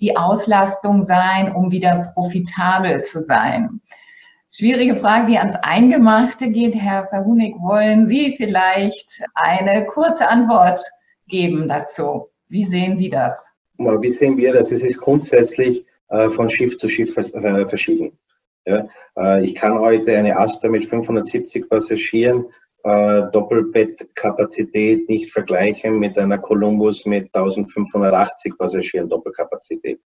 [0.01, 3.81] die Auslastung sein, um wieder profitabel zu sein?
[4.51, 6.75] Schwierige Frage, die ans Eingemachte geht.
[6.75, 10.81] Herr Verhunig, wollen Sie vielleicht eine kurze Antwort
[11.27, 12.29] geben dazu?
[12.49, 13.45] Wie sehen Sie das?
[13.79, 14.71] Wie sehen wir das?
[14.71, 18.17] Es ist grundsätzlich äh, von Schiff zu Schiff äh, verschieden.
[18.67, 22.47] Ja, äh, ich kann heute eine Astra mit 570 Passagieren
[22.85, 30.01] äh, Doppelbettkapazität nicht vergleichen mit einer Columbus mit 1580 Passagieren Doppelkapazität.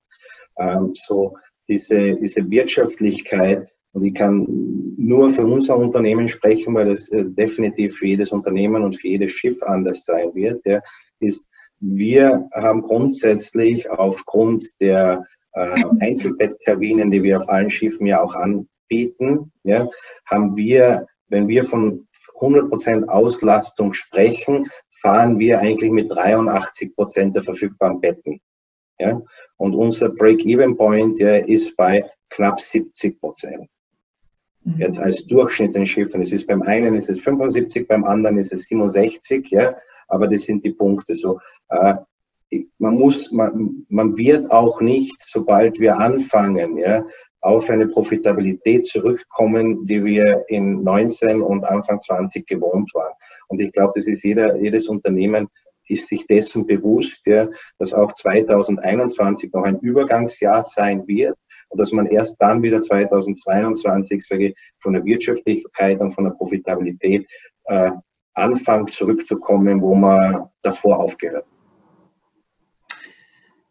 [0.59, 1.37] Ähm, so
[1.69, 4.47] diese, diese Wirtschaftlichkeit, und ich kann
[4.97, 9.33] nur für unser Unternehmen sprechen, weil es äh, definitiv für jedes Unternehmen und für jedes
[9.33, 10.81] Schiff anders sein wird, ja,
[11.21, 15.25] ist, wir haben grundsätzlich aufgrund der
[15.59, 19.89] äh, Einzelbettkabinen, die wir auf allen Schiffen ja auch anbieten, ja,
[20.27, 22.07] haben wir, wenn wir von
[22.41, 28.41] 100% Auslastung sprechen, fahren wir eigentlich mit 83% der verfügbaren Betten.
[28.99, 29.21] Ja?
[29.57, 33.69] Und unser Break-Even-Point ja, ist bei knapp 70 Prozent.
[34.65, 34.79] Mhm.
[34.79, 36.23] Jetzt als Durchschnitt den Schiffen.
[36.23, 39.77] Es ist beim einen ist es 75%, beim anderen ist es 67, ja,
[40.09, 41.15] aber das sind die Punkte.
[41.15, 41.95] So, äh,
[42.79, 47.05] man muss, man, man wird auch nicht, sobald wir anfangen, ja,
[47.41, 53.13] auf eine Profitabilität zurückkommen, die wir in 19 und Anfang 20 gewohnt waren.
[53.49, 55.49] Und ich glaube, das ist jeder, jedes Unternehmen
[55.87, 61.37] ist sich dessen bewusst, ja, dass auch 2021 noch ein Übergangsjahr sein wird
[61.69, 66.33] und dass man erst dann wieder 2022, sage ich, von der Wirtschaftlichkeit und von der
[66.33, 67.27] Profitabilität
[67.65, 67.91] äh,
[68.35, 71.47] anfängt zurückzukommen, wo man davor aufgehört.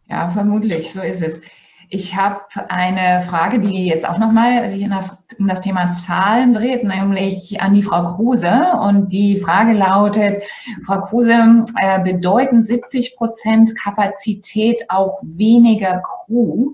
[0.09, 1.41] Ja, vermutlich, so ist es.
[1.89, 7.61] Ich habe eine Frage, die jetzt auch nochmal sich um das Thema Zahlen dreht, nämlich
[7.61, 8.73] an die Frau Kruse.
[8.81, 10.43] Und die Frage lautet,
[10.85, 16.73] Frau Kruse, äh, bedeuten 70 Prozent Kapazität auch weniger Crew?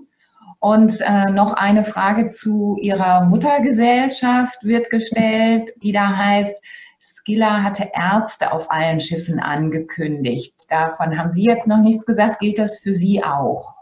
[0.58, 6.54] Und äh, noch eine Frage zu Ihrer Muttergesellschaft wird gestellt, die da heißt,
[7.04, 10.66] Skilla hatte Ärzte auf allen Schiffen angekündigt.
[10.68, 12.40] Davon haben Sie jetzt noch nichts gesagt.
[12.40, 13.74] Gilt das für Sie auch?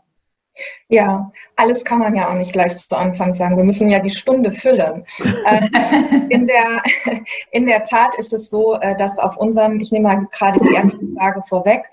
[0.89, 3.57] Ja, alles kann man ja auch nicht gleich zu Anfang sagen.
[3.57, 5.05] Wir müssen ja die Stunde füllen.
[5.47, 6.83] Ähm, in, der,
[7.53, 10.75] in der Tat ist es so, äh, dass auf unserem, ich nehme mal gerade die
[10.75, 11.85] erste Frage vorweg,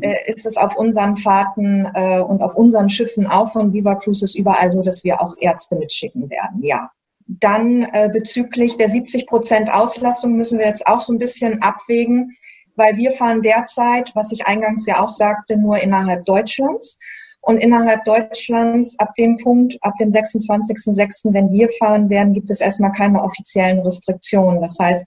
[0.00, 4.34] äh, ist es auf unseren Fahrten äh, und auf unseren Schiffen auch von Viva Cruises
[4.34, 6.62] überall so, dass wir auch Ärzte mitschicken werden.
[6.62, 6.90] Ja.
[7.26, 12.36] Dann bezüglich der 70 Prozent Auslastung müssen wir jetzt auch so ein bisschen abwägen,
[12.76, 16.98] weil wir fahren derzeit, was ich eingangs ja auch sagte, nur innerhalb Deutschlands.
[17.46, 22.60] Und innerhalb Deutschlands ab dem Punkt, ab dem 26.06., wenn wir fahren werden, gibt es
[22.60, 24.60] erstmal keine offiziellen Restriktionen.
[24.60, 25.04] Das heißt,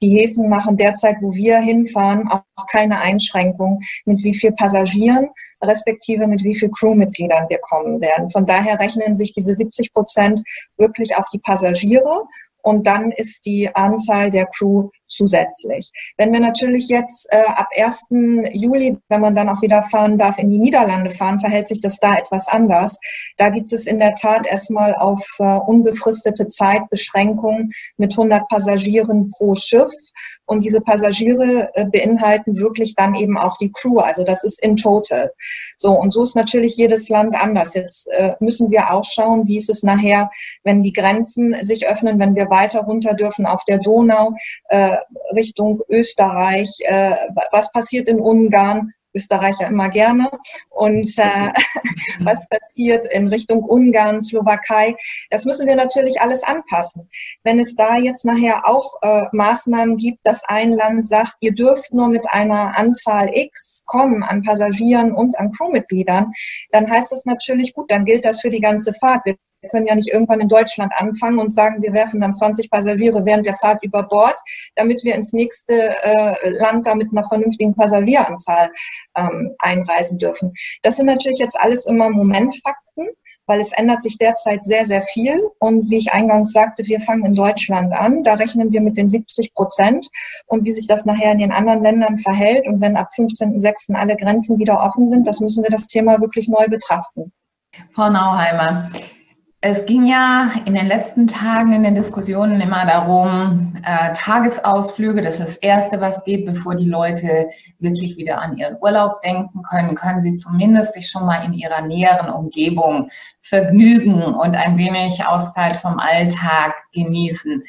[0.00, 5.28] die Häfen machen derzeit, wo wir hinfahren, auch keine Einschränkung, mit wie viel Passagieren,
[5.62, 8.30] respektive mit wie viel Crewmitgliedern wir kommen werden.
[8.30, 10.40] Von daher rechnen sich diese 70 Prozent
[10.78, 12.22] wirklich auf die Passagiere
[12.62, 15.90] und dann ist die Anzahl der Crew zusätzlich.
[16.16, 18.08] Wenn wir natürlich jetzt äh, ab 1.
[18.52, 21.98] Juli, wenn man dann auch wieder fahren darf, in die Niederlande fahren, verhält sich das
[21.98, 22.98] da etwas anders.
[23.36, 29.30] Da gibt es in der Tat erstmal auf äh, unbefristete Zeit Beschränkungen mit 100 Passagieren
[29.30, 29.92] pro Schiff.
[30.46, 33.98] Und diese Passagiere äh, beinhalten wirklich dann eben auch die Crew.
[33.98, 35.32] Also das ist in total.
[35.76, 37.74] So, und so ist natürlich jedes Land anders.
[37.74, 40.30] Jetzt äh, müssen wir auch schauen, wie ist es nachher,
[40.64, 44.34] wenn die Grenzen sich öffnen, wenn wir weiter runter dürfen auf der Donau.
[44.68, 44.96] Äh,
[45.34, 47.14] Richtung Österreich, äh,
[47.50, 50.30] was passiert in Ungarn, Österreicher immer gerne.
[50.70, 51.50] Und äh,
[52.20, 54.96] was passiert in Richtung Ungarn, Slowakei,
[55.30, 57.08] das müssen wir natürlich alles anpassen.
[57.44, 61.92] Wenn es da jetzt nachher auch äh, Maßnahmen gibt, dass ein Land sagt, ihr dürft
[61.92, 66.32] nur mit einer Anzahl X kommen an Passagieren und an Crewmitgliedern,
[66.70, 69.24] dann heißt das natürlich gut, dann gilt das für die ganze Fahrt.
[69.24, 72.68] Wir wir können ja nicht irgendwann in Deutschland anfangen und sagen, wir werfen dann 20
[72.68, 74.36] Passagiere während der Fahrt über Bord,
[74.74, 75.72] damit wir ins nächste
[76.02, 78.70] äh, Land da mit einer vernünftigen Passagieranzahl
[79.16, 80.52] ähm, einreisen dürfen.
[80.82, 83.06] Das sind natürlich jetzt alles immer Momentfakten,
[83.46, 85.40] weil es ändert sich derzeit sehr, sehr viel.
[85.60, 88.24] Und wie ich eingangs sagte, wir fangen in Deutschland an.
[88.24, 90.08] Da rechnen wir mit den 70 Prozent.
[90.46, 93.94] Und wie sich das nachher in den anderen Ländern verhält und wenn ab 15.06.
[93.94, 97.32] alle Grenzen wieder offen sind, das müssen wir das Thema wirklich neu betrachten.
[97.92, 98.90] Frau Nauheimer,
[99.64, 105.34] es ging ja in den letzten Tagen in den Diskussionen immer darum, äh, Tagesausflüge, das
[105.38, 107.48] ist das Erste, was geht, bevor die Leute
[107.78, 111.80] wirklich wieder an ihren Urlaub denken können, können sie zumindest sich schon mal in ihrer
[111.82, 113.08] näheren Umgebung
[113.40, 117.62] vergnügen und ein wenig Auszeit vom Alltag genießen.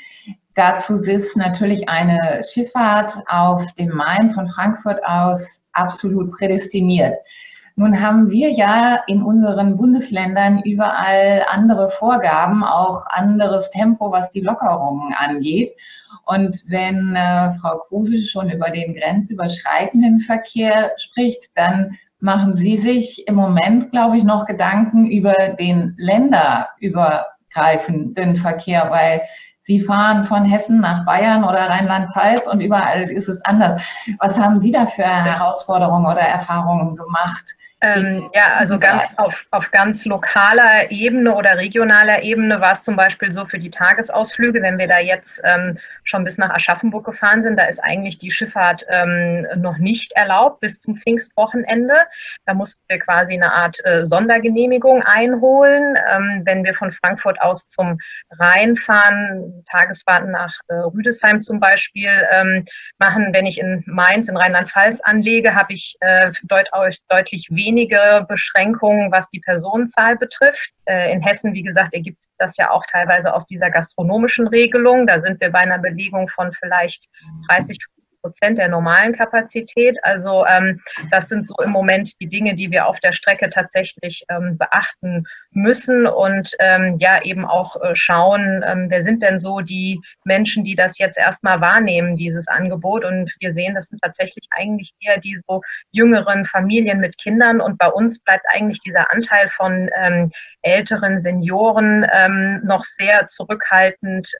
[0.56, 7.16] Dazu ist natürlich eine Schifffahrt auf dem Main von Frankfurt aus absolut prädestiniert.
[7.76, 14.42] Nun haben wir ja in unseren Bundesländern überall andere Vorgaben, auch anderes Tempo, was die
[14.42, 15.72] Lockerungen angeht.
[16.26, 23.28] Und wenn äh, Frau Kruse schon über den grenzüberschreitenden Verkehr spricht, dann machen Sie sich
[23.28, 29.24] im Moment, glaube ich, noch Gedanken über den länderübergreifenden Verkehr, weil
[29.62, 33.82] Sie fahren von Hessen nach Bayern oder Rheinland-Pfalz und überall ist es anders.
[34.20, 39.70] Was haben Sie da für Herausforderungen oder Erfahrungen gemacht Ähm, ja, also ganz auf, auf
[39.72, 44.78] ganz lokaler Ebene oder regionaler Ebene war es zum Beispiel so für die Tagesausflüge, wenn
[44.78, 48.86] wir da jetzt ähm, schon bis nach Aschaffenburg gefahren sind, da ist eigentlich die Schifffahrt
[48.88, 51.96] ähm, noch nicht erlaubt bis zum Pfingstwochenende.
[52.46, 55.98] Da mussten wir quasi eine Art äh, Sondergenehmigung einholen.
[56.10, 57.98] Ähm, wenn wir von Frankfurt aus zum
[58.40, 62.64] Rhein fahren, Tagesfahrten nach äh, Rüdesheim zum Beispiel ähm,
[62.98, 66.70] machen, wenn ich in Mainz in Rheinland-Pfalz anlege, habe ich äh, deut
[67.10, 70.70] deutlich weniger wenige Beschränkungen, was die Personenzahl betrifft.
[70.86, 75.08] Äh, in Hessen, wie gesagt, ergibt sich das ja auch teilweise aus dieser gastronomischen Regelung.
[75.08, 77.08] Da sind wir bei einer Belegung von vielleicht
[77.48, 77.78] 30,
[78.24, 80.00] Prozent der normalen Kapazität.
[80.04, 80.82] Also ähm,
[81.12, 85.26] das sind so im Moment die Dinge, die wir auf der Strecke tatsächlich ähm, beachten
[85.52, 90.64] müssen und ähm, ja eben auch äh, schauen, ähm, wer sind denn so die Menschen,
[90.64, 93.04] die das jetzt erstmal wahrnehmen, dieses Angebot.
[93.04, 97.60] Und wir sehen, das sind tatsächlich eigentlich eher die so jüngeren Familien mit Kindern.
[97.60, 100.32] Und bei uns bleibt eigentlich dieser Anteil von ähm,
[100.62, 104.32] älteren Senioren ähm, noch sehr zurückhaltend,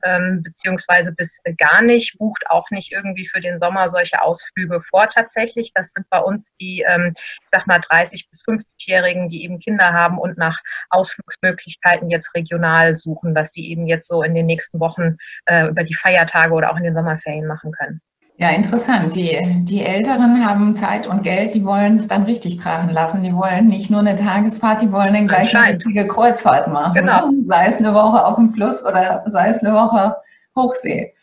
[0.42, 5.08] beziehungsweise bis gar nicht, bucht auch nicht irgendwie für den Sommer Sommer solche Ausflüge vor
[5.08, 5.72] tatsächlich.
[5.74, 9.94] Das sind bei uns die, ähm, ich sag mal, 30- bis 50-Jährigen, die eben Kinder
[9.94, 10.60] haben und nach
[10.90, 15.84] Ausflugsmöglichkeiten jetzt regional suchen, was die eben jetzt so in den nächsten Wochen äh, über
[15.84, 18.02] die Feiertage oder auch in den Sommerferien machen können.
[18.38, 19.16] Ja, interessant.
[19.16, 23.22] Die, die Älteren haben Zeit und Geld, die wollen es dann richtig krachen lassen.
[23.22, 26.96] Die wollen nicht nur eine Tagesfahrt, die wollen dann gleich eine richtige Kreuzfahrt machen.
[26.96, 27.30] Genau.
[27.48, 30.16] Sei es eine Woche auf dem Fluss oder sei es eine Woche
[30.56, 31.14] Hochsee.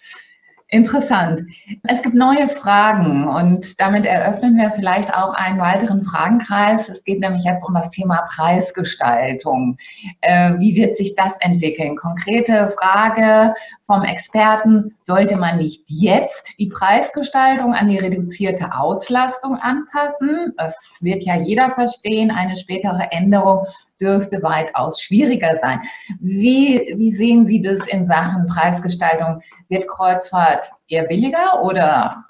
[0.72, 1.40] Interessant.
[1.82, 6.88] Es gibt neue Fragen und damit eröffnen wir vielleicht auch einen weiteren Fragenkreis.
[6.88, 9.78] Es geht nämlich jetzt um das Thema Preisgestaltung.
[10.20, 11.96] Äh, wie wird sich das entwickeln?
[11.96, 13.52] Konkrete Frage
[13.82, 20.54] vom Experten, sollte man nicht jetzt die Preisgestaltung an die reduzierte Auslastung anpassen?
[20.56, 22.30] Das wird ja jeder verstehen.
[22.30, 23.66] Eine spätere Änderung
[24.00, 25.80] dürfte weitaus schwieriger sein.
[26.20, 29.42] Wie, wie sehen Sie das in Sachen Preisgestaltung?
[29.68, 32.24] Wird Kreuzfahrt eher billiger oder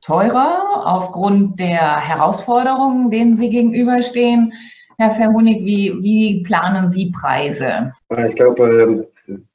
[0.00, 4.52] teurer aufgrund der Herausforderungen, denen Sie gegenüberstehen?
[4.98, 7.92] Herr Verhunig, wie, wie planen Sie Preise?
[8.28, 9.08] Ich glaube,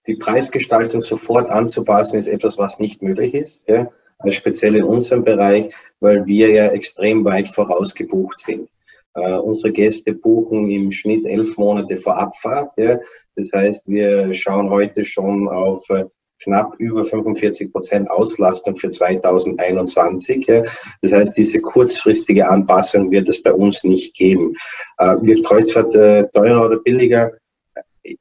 [0.07, 3.67] die Preisgestaltung sofort anzupassen ist etwas, was nicht möglich ist.
[3.67, 3.87] Ja?
[4.29, 8.69] Speziell in unserem Bereich, weil wir ja extrem weit vorausgebucht sind.
[9.17, 12.73] Uh, unsere Gäste buchen im Schnitt elf Monate vor Abfahrt.
[12.77, 12.99] Ja.
[13.35, 16.03] Das heißt, wir schauen heute schon auf uh,
[16.43, 20.45] knapp über 45 Prozent Auslastung für 2021.
[20.47, 20.63] Ja.
[21.01, 24.53] Das heißt, diese kurzfristige Anpassung wird es bei uns nicht geben.
[25.01, 25.93] Uh, wird Kreuzfahrt
[26.33, 27.31] teurer oder billiger?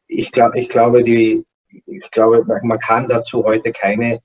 [0.07, 1.45] Ich, glaub, ich, glaube, die,
[1.87, 4.21] ich glaube, man kann dazu heute keine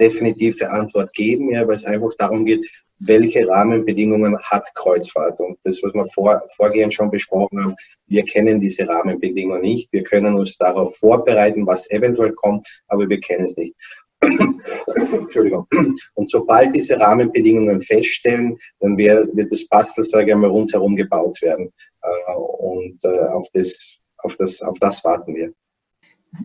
[0.00, 2.66] definitive Antwort geben, ja, weil es einfach darum geht,
[2.98, 5.40] welche Rahmenbedingungen hat Kreuzfahrt?
[5.40, 7.74] Und das, was wir vor, vorgehend schon besprochen haben,
[8.06, 9.92] wir kennen diese Rahmenbedingungen nicht.
[9.92, 13.74] Wir können uns darauf vorbereiten, was eventuell kommt, aber wir kennen es nicht.
[15.12, 15.66] Entschuldigung.
[16.14, 21.42] Und sobald diese Rahmenbedingungen feststellen, dann wird, wird das Bastel, sage ich einmal, rundherum gebaut
[21.42, 21.72] werden.
[22.02, 25.52] Äh, und äh, auf das, auf das, auf das warten wir.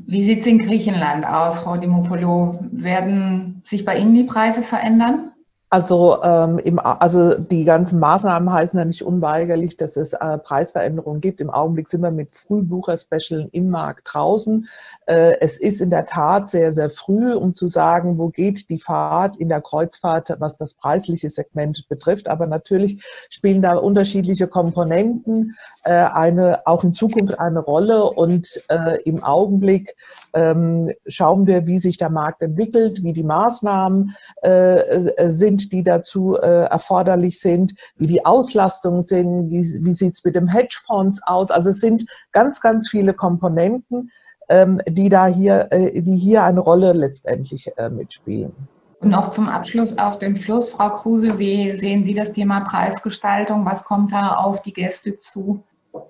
[0.06, 2.60] Wie sieht es in Griechenland aus, Frau Dimopolo?
[2.72, 5.32] Werden sich bei Ihnen die Preise verändern?
[5.70, 11.20] Also, ähm, im, also die ganzen Maßnahmen heißen ja nicht unweigerlich, dass es äh, Preisveränderungen
[11.20, 11.42] gibt.
[11.42, 14.70] Im Augenblick sind wir mit Frühbucher-Specialen im Markt draußen.
[15.08, 18.80] Äh, es ist in der Tat sehr, sehr früh, um zu sagen, wo geht die
[18.80, 22.30] Fahrt in der Kreuzfahrt, was das preisliche Segment betrifft.
[22.30, 28.06] Aber natürlich spielen da unterschiedliche Komponenten äh, eine, auch in Zukunft eine Rolle.
[28.06, 29.96] Und äh, im Augenblick
[30.34, 35.84] ähm, schauen wir, wie sich der Markt entwickelt, wie die Maßnahmen äh, äh, sind, die
[35.84, 41.22] dazu äh, erforderlich sind, wie die Auslastungen sind, wie, wie sieht es mit dem Hedgefonds
[41.26, 41.52] aus.
[41.52, 44.12] Also es sind ganz, ganz viele Komponenten,
[44.50, 48.54] ähm, die da hier, äh, die hier eine Rolle letztendlich äh, mitspielen.
[49.00, 53.64] Und noch zum Abschluss auf dem Fluss, Frau Kruse, wie sehen Sie das Thema Preisgestaltung?
[53.66, 55.64] Was kommt da auf die Gäste zu?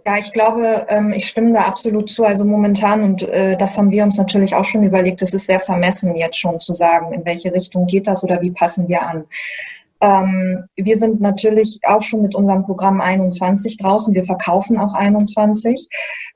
[0.06, 2.24] Ja, ich glaube, ähm, ich stimme da absolut zu.
[2.24, 5.60] Also momentan, und äh, das haben wir uns natürlich auch schon überlegt, es ist sehr
[5.60, 9.26] vermessen, jetzt schon zu sagen, in welche Richtung geht das oder wie passen wir an.
[10.02, 14.14] Ähm, wir sind natürlich auch schon mit unserem Programm 21 draußen.
[14.14, 15.90] Wir verkaufen auch 21.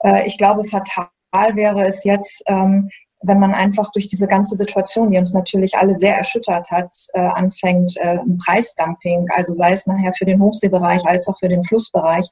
[0.04, 1.10] Äh, ich glaube, fatal
[1.56, 2.90] wäre es jetzt, ähm,
[3.23, 7.19] wenn man einfach durch diese ganze Situation, die uns natürlich alle sehr erschüttert hat, äh,
[7.19, 11.63] anfängt, äh, ein Preisdumping, also sei es nachher für den Hochseebereich als auch für den
[11.63, 12.27] Flussbereich.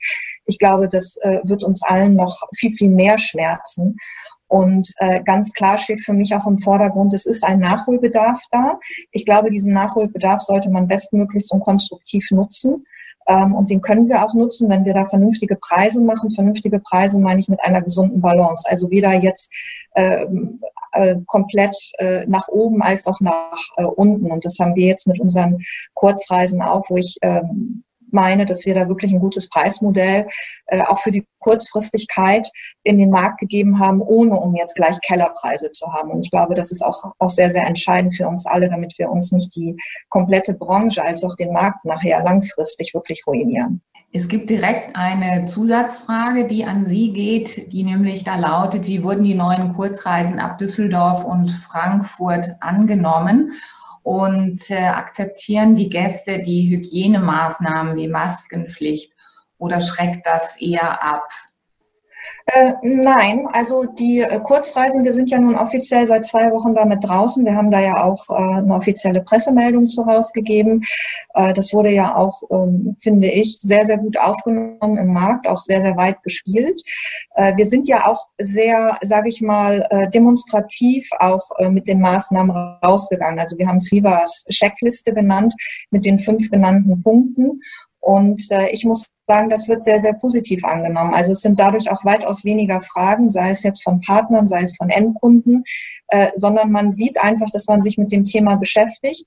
[0.45, 3.98] Ich glaube, das äh, wird uns allen noch viel, viel mehr schmerzen.
[4.50, 8.79] Und äh, ganz klar steht für mich auch im Vordergrund, es ist ein Nachholbedarf da.
[9.12, 12.83] Ich glaube, diesen Nachholbedarf sollte man bestmöglichst und konstruktiv nutzen.
[13.27, 16.31] Ähm, und den können wir auch nutzen, wenn wir da vernünftige Preise machen.
[16.31, 18.67] Vernünftige Preise meine ich mit einer gesunden Balance.
[18.67, 19.52] Also weder jetzt
[19.96, 20.60] ähm,
[20.94, 24.31] äh, komplett äh, nach oben als auch nach äh, unten.
[24.31, 25.60] Und das haben wir jetzt mit unseren
[25.94, 30.27] Kurzreisen auch, wo ich ähm, meine, dass wir da wirklich ein gutes Preismodell
[30.67, 32.50] äh, auch für die Kurzfristigkeit
[32.83, 36.12] in den Markt gegeben haben, ohne um jetzt gleich Kellerpreise zu haben.
[36.12, 39.10] Und ich glaube, das ist auch, auch sehr, sehr entscheidend für uns alle, damit wir
[39.10, 39.75] uns nicht die
[40.10, 43.81] komplette Branche als auch den Markt nachher langfristig wirklich ruinieren.
[44.12, 49.24] Es gibt direkt eine Zusatzfrage, die an Sie geht, die nämlich da lautet, wie wurden
[49.24, 53.54] die neuen Kurzreisen ab Düsseldorf und Frankfurt angenommen?
[54.04, 59.14] und äh, akzeptieren die Gäste die Hygienemaßnahmen wie Maskenpflicht
[59.58, 61.30] oder schreckt das eher ab?
[62.52, 67.04] Äh, nein, also die äh, Kurzreisen, wir sind ja nun offiziell seit zwei Wochen damit
[67.04, 67.45] draußen.
[67.45, 70.81] Wir haben da ja auch äh, eine offizielle Pressemeldung zu rausgegeben.
[71.35, 75.60] Äh, das wurde ja auch, ähm, finde ich, sehr, sehr gut aufgenommen im Markt, auch
[75.60, 76.81] sehr, sehr weit gespielt.
[77.35, 82.56] Äh, wir sind ja auch sehr, sage ich mal, äh, demonstrativ auch mit den Maßnahmen
[82.83, 83.39] rausgegangen.
[83.39, 85.54] Also wir haben Svivas Checkliste genannt
[85.91, 87.60] mit den fünf genannten Punkten.
[88.00, 88.41] Und
[88.71, 91.13] ich muss sagen, das wird sehr, sehr positiv angenommen.
[91.13, 94.75] Also es sind dadurch auch weitaus weniger Fragen, sei es jetzt von Partnern, sei es
[94.75, 95.63] von Endkunden,
[96.08, 99.25] äh, sondern man sieht einfach, dass man sich mit dem Thema beschäftigt.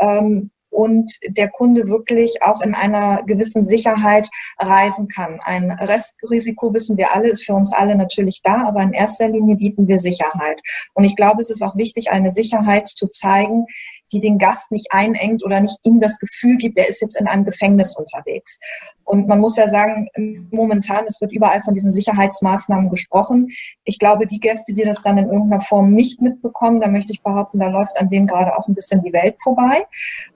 [0.00, 4.28] Ähm, und der Kunde wirklich auch in einer gewissen Sicherheit
[4.58, 5.38] reisen kann.
[5.42, 9.56] Ein Restrisiko, wissen wir alle, ist für uns alle natürlich da, aber in erster Linie
[9.56, 10.60] bieten wir Sicherheit.
[10.92, 13.64] Und ich glaube, es ist auch wichtig, eine Sicherheit zu zeigen,
[14.12, 17.26] die den Gast nicht einengt oder nicht ihm das Gefühl gibt, der ist jetzt in
[17.26, 18.58] einem Gefängnis unterwegs.
[19.04, 20.08] Und man muss ja sagen,
[20.50, 23.48] momentan, es wird überall von diesen Sicherheitsmaßnahmen gesprochen.
[23.84, 27.22] Ich glaube, die Gäste, die das dann in irgendeiner Form nicht mitbekommen, da möchte ich
[27.22, 29.86] behaupten, da läuft an denen gerade auch ein bisschen die Welt vorbei.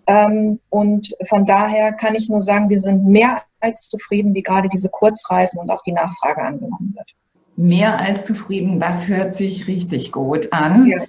[0.07, 4.69] Ähm, und von daher kann ich nur sagen, wir sind mehr als zufrieden, wie gerade
[4.69, 7.11] diese Kurzreisen und auch die Nachfrage angenommen wird.
[7.57, 10.87] Mehr als zufrieden, das hört sich richtig gut an.
[10.87, 11.05] Ja.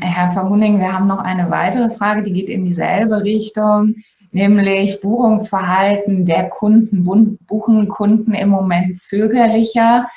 [0.00, 3.96] Herr Verhuning, wir haben noch eine weitere Frage, die geht in dieselbe Richtung,
[4.30, 7.04] nämlich Buchungsverhalten der Kunden.
[7.46, 10.08] Buchen Kunden im Moment zögerlicher?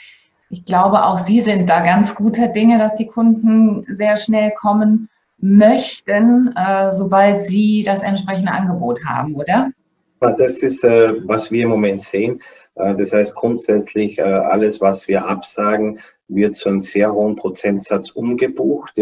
[0.49, 5.09] Ich glaube, auch Sie sind da ganz guter Dinge, dass die Kunden sehr schnell kommen
[5.37, 9.71] möchten, äh, sobald sie das entsprechende Angebot haben, oder?
[10.19, 12.41] Das ist, äh, was wir im Moment sehen.
[12.75, 18.11] Äh, das heißt grundsätzlich, äh, alles, was wir absagen, wird zu einem sehr hohen Prozentsatz
[18.11, 18.97] umgebucht.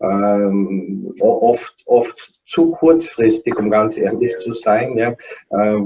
[0.00, 5.16] Ähm, oft, oft zu kurzfristig, um ganz ehrlich zu sein, ja, äh,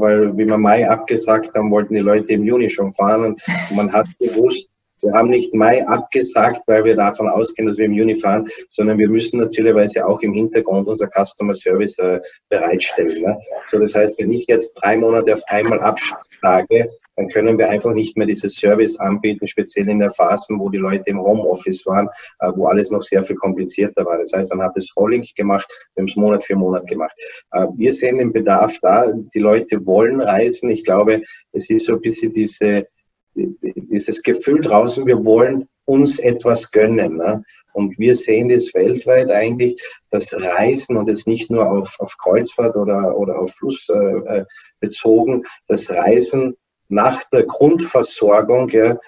[0.01, 3.93] weil wie wir Mai abgesagt haben, wollten die Leute im Juni schon fahren und man
[3.93, 4.71] hat gewusst,
[5.03, 8.99] wir haben nicht Mai abgesagt, weil wir davon ausgehen, dass wir im Juni fahren, sondern
[8.99, 13.23] wir müssen natürlicherweise auch im Hintergrund unser Customer Service äh, bereitstellen.
[13.23, 13.39] Ne?
[13.65, 16.87] So, das heißt, wenn ich jetzt drei Monate auf einmal absage,
[17.17, 20.79] dann können wir einfach nicht mehr dieses Service anbieten, speziell in der Phase, wo die
[20.79, 22.09] Leute im Homeoffice waren,
[22.41, 24.19] äh, wo alles noch sehr viel komplizierter war.
[24.19, 27.13] Das heißt, man hat es Rolling gemacht, wir haben es Monat für Monat gemacht.
[27.53, 30.71] Äh, wir sehen den Bedarf da, die Leute wollen reisen.
[30.71, 31.23] Ich glaube,
[31.53, 32.87] es ist so ein bisschen diese
[33.35, 37.17] dieses Gefühl draußen, wir wollen uns etwas gönnen.
[37.17, 37.43] Ne?
[37.73, 42.77] Und wir sehen das weltweit eigentlich, das Reisen und jetzt nicht nur auf, auf Kreuzfahrt
[42.77, 44.45] oder, oder auf Fluss äh, äh
[44.81, 46.57] bezogen, das Reisen
[46.89, 48.99] nach der Grundversorgung ja,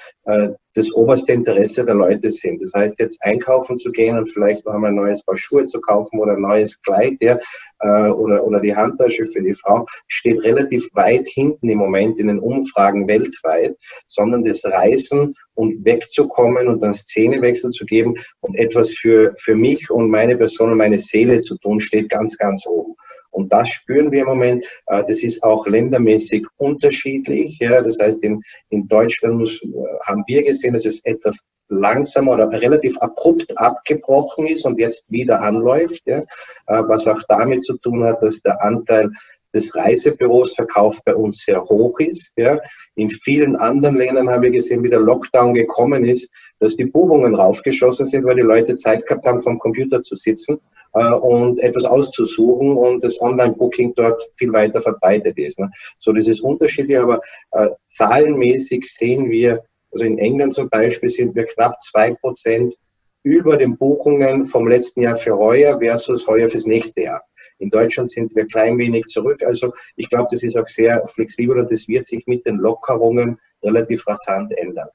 [0.74, 2.60] das oberste Interesse der Leute sind.
[2.62, 5.80] Das heißt, jetzt einkaufen zu gehen und vielleicht noch einmal ein neues Paar Schuhe zu
[5.80, 7.38] kaufen oder ein neues Kleid ja,
[7.80, 12.28] äh, oder, oder die Handtasche für die Frau, steht relativ weit hinten im Moment in
[12.28, 18.92] den Umfragen weltweit, sondern das Reisen und wegzukommen und dann Szenewechsel zu geben und etwas
[18.92, 22.94] für, für mich und meine Person und meine Seele zu tun, steht ganz, ganz oben.
[23.32, 24.64] Und das spüren wir im Moment.
[24.86, 27.58] Äh, das ist auch ländermäßig unterschiedlich.
[27.60, 27.80] Ja.
[27.80, 29.68] Das heißt, in, in Deutschland muss, äh,
[30.12, 35.40] haben wir gesehen, dass es etwas langsamer oder relativ abrupt abgebrochen ist und jetzt wieder
[35.40, 36.02] anläuft.
[36.06, 36.18] Ja.
[36.66, 39.10] Äh, was auch damit zu tun hat, dass der Anteil
[39.54, 42.32] des Reisebürosverkauf bei uns sehr hoch ist.
[42.36, 42.58] Ja.
[42.94, 47.34] In vielen anderen Ländern haben wir gesehen, wie der Lockdown gekommen ist, dass die Buchungen
[47.34, 50.58] raufgeschossen sind, weil die Leute Zeit gehabt haben, vom Computer zu sitzen
[50.94, 55.58] äh, und etwas auszusuchen und das Online-Booking dort viel weiter verbreitet ist.
[55.58, 55.70] Ne.
[55.98, 57.20] So, das ist unterschiedlich, aber
[57.52, 62.74] äh, zahlenmäßig sehen wir, also in England zum Beispiel sind wir knapp zwei Prozent
[63.22, 67.22] über den Buchungen vom letzten Jahr für heuer versus heuer fürs nächste Jahr.
[67.58, 69.40] In Deutschland sind wir klein wenig zurück.
[69.46, 73.38] Also ich glaube, das ist auch sehr flexibel und das wird sich mit den Lockerungen
[73.62, 74.88] relativ rasant ändern.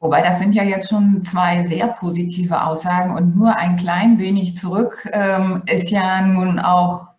[0.00, 4.56] Wobei das sind ja jetzt schon zwei sehr positive Aussagen und nur ein klein wenig
[4.56, 7.13] zurück ähm, ist ja nun auch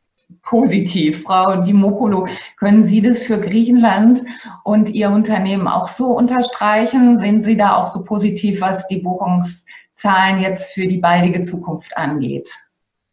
[0.45, 1.23] positiv.
[1.23, 2.27] Frau Dimopolo,
[2.57, 4.21] können Sie das für Griechenland
[4.63, 7.19] und Ihr Unternehmen auch so unterstreichen?
[7.19, 12.49] Sind Sie da auch so positiv, was die Buchungszahlen jetzt für die baldige Zukunft angeht?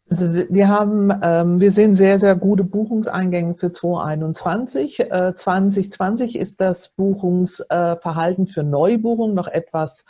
[0.09, 5.11] Also wir haben, ähm, wir sehen sehr, sehr gute Buchungseingänge für 2021.
[5.11, 10.05] Äh, 2020 ist das Buchungsverhalten für Neubuchungen noch etwas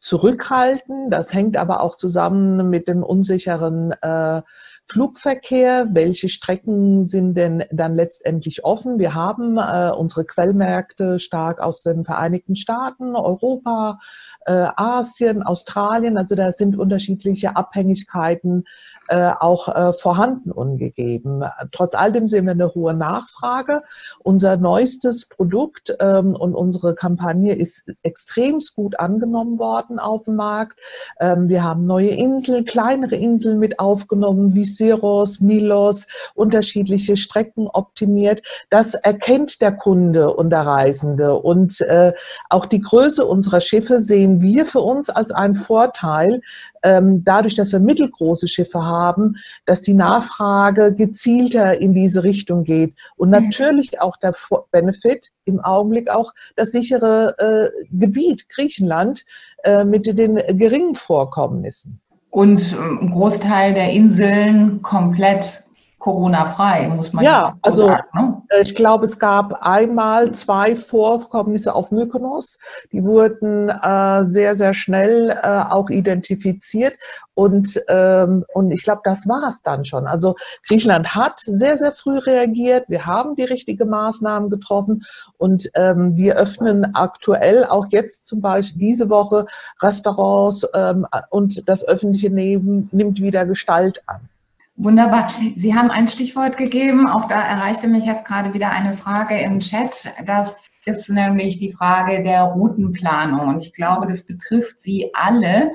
[0.00, 1.12] zurückhaltend.
[1.12, 4.42] Das hängt aber auch zusammen mit dem unsicheren äh,
[4.88, 8.98] Flugverkehr, welche Strecken sind denn dann letztendlich offen?
[8.98, 13.98] Wir haben äh, unsere Quellmärkte stark aus den Vereinigten Staaten, Europa,
[14.44, 16.18] äh, Asien, Australien.
[16.18, 18.64] Also da sind unterschiedliche Abhängigkeiten
[19.12, 21.42] äh, auch äh, vorhanden und gegeben.
[21.70, 23.82] Trotz alledem sehen wir eine hohe Nachfrage.
[24.20, 30.78] Unser neuestes Produkt ähm, und unsere Kampagne ist extrem gut angenommen worden auf dem Markt.
[31.20, 38.42] Ähm, wir haben neue Inseln, kleinere Inseln mit aufgenommen, wie Syros, Milos, unterschiedliche Strecken optimiert.
[38.70, 41.34] Das erkennt der Kunde und der Reisende.
[41.34, 42.14] Und äh,
[42.48, 46.40] auch die Größe unserer Schiffe sehen wir für uns als einen Vorteil,
[46.82, 52.94] dadurch, dass wir mittelgroße Schiffe haben, dass die Nachfrage gezielter in diese Richtung geht.
[53.16, 53.34] Und mhm.
[53.34, 54.34] natürlich auch der
[54.70, 59.24] Benefit im Augenblick auch das sichere äh, Gebiet Griechenland
[59.64, 62.00] äh, mit den geringen Vorkommnissen.
[62.30, 65.64] Und ähm, ein Großteil der Inseln komplett
[66.02, 68.08] Corona-frei, muss man ja, ja also sagen.
[68.14, 68.42] Ne?
[68.48, 72.58] Äh, ich glaube, es gab einmal zwei Vorkommnisse auf Mykonos.
[72.90, 76.94] Die wurden äh, sehr, sehr schnell äh, auch identifiziert.
[77.34, 80.08] Und, ähm, und ich glaube, das war es dann schon.
[80.08, 80.34] Also
[80.66, 82.86] Griechenland hat sehr, sehr früh reagiert.
[82.88, 85.04] Wir haben die richtigen Maßnahmen getroffen.
[85.38, 89.46] Und ähm, wir öffnen aktuell auch jetzt zum Beispiel diese Woche
[89.80, 94.28] Restaurants ähm, und das öffentliche Leben nimmt wieder Gestalt an.
[94.76, 95.28] Wunderbar.
[95.54, 97.06] Sie haben ein Stichwort gegeben.
[97.06, 100.10] Auch da erreichte mich jetzt gerade wieder eine Frage im Chat.
[100.24, 103.48] Das ist nämlich die Frage der Routenplanung.
[103.48, 105.72] Und ich glaube, das betrifft Sie alle.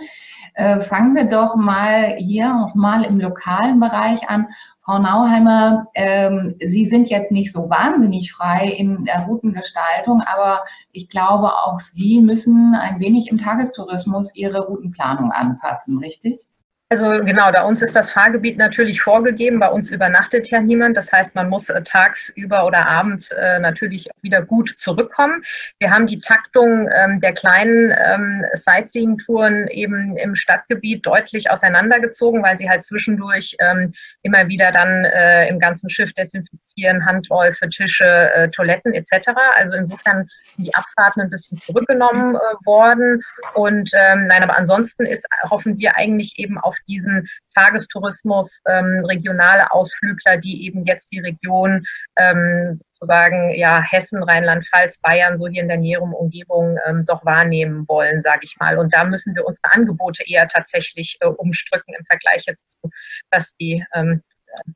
[0.55, 4.47] Äh, fangen wir doch mal hier noch mal im lokalen Bereich an.
[4.81, 11.07] Frau Nauheimer, ähm, Sie sind jetzt nicht so wahnsinnig frei in der Routengestaltung, aber ich
[11.09, 16.47] glaube, auch Sie müssen ein wenig im Tagestourismus Ihre Routenplanung anpassen, richtig?
[16.89, 19.59] Also genau, bei uns ist das Fahrgebiet natürlich vorgegeben.
[19.59, 20.95] Bei uns übernachtet ja niemand.
[20.95, 25.41] Das heißt, man muss äh, tagsüber oder abends äh, natürlich wieder gut zurückkommen.
[25.79, 32.57] Wir haben die Taktung ähm, der kleinen ähm, Sightseeing-Touren eben im Stadtgebiet deutlich auseinandergezogen, weil
[32.57, 38.93] sie halt zwischendurch ähm, immer wieder dann äh, im ganzen Schiff desinfizieren, Handläufe, Tische, Toiletten
[38.93, 39.31] etc.
[39.55, 43.21] Also insofern die Abfahrten ein bisschen zurückgenommen worden.
[43.55, 50.37] Und nein, aber ansonsten ist, hoffen wir eigentlich eben auf diesen Tagestourismus, ähm, regionale Ausflügler,
[50.37, 51.83] die eben jetzt die Region
[52.17, 57.85] ähm, sozusagen ja Hessen, Rheinland-Pfalz, Bayern, so hier in der näheren Umgebung ähm, doch wahrnehmen
[57.87, 58.77] wollen, sage ich mal.
[58.77, 62.89] Und da müssen wir unsere Angebote eher tatsächlich äh, umstrücken im Vergleich jetzt zu,
[63.31, 64.21] was die ähm,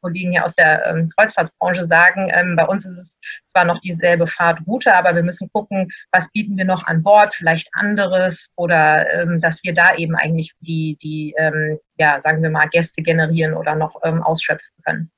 [0.01, 4.28] Kollegen hier aus der ähm, Kreuzfahrtsbranche sagen, ähm, bei uns ist es zwar noch dieselbe
[4.28, 9.39] Fahrtroute, aber wir müssen gucken, was bieten wir noch an Bord, vielleicht anderes oder ähm,
[9.41, 13.76] dass wir da eben eigentlich die, die ähm, ja, sagen wir mal, Gäste generieren oder
[13.76, 15.11] noch ähm, ausschöpfen können.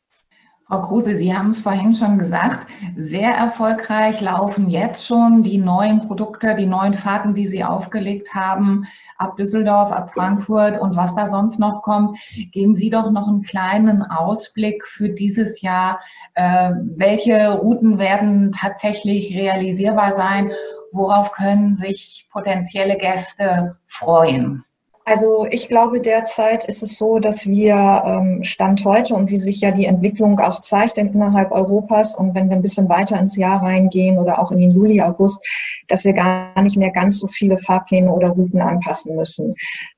[0.67, 6.07] Frau Kruse, Sie haben es vorhin schon gesagt, sehr erfolgreich laufen jetzt schon die neuen
[6.07, 8.85] Produkte, die neuen Fahrten, die Sie aufgelegt haben,
[9.17, 12.17] ab Düsseldorf, ab Frankfurt und was da sonst noch kommt.
[12.51, 15.99] Geben Sie doch noch einen kleinen Ausblick für dieses Jahr.
[16.35, 20.53] Äh, welche Routen werden tatsächlich realisierbar sein?
[20.93, 24.63] Worauf können sich potenzielle Gäste freuen?
[25.05, 27.75] Also ich glaube, derzeit ist es so, dass wir
[28.05, 32.47] ähm, Stand heute und wie sich ja die Entwicklung auch zeigt innerhalb Europas und wenn
[32.47, 35.45] wir ein bisschen weiter ins Jahr reingehen oder auch in den Juli, August,
[35.89, 39.55] dass wir gar nicht mehr ganz so viele Fahrpläne oder Routen anpassen müssen.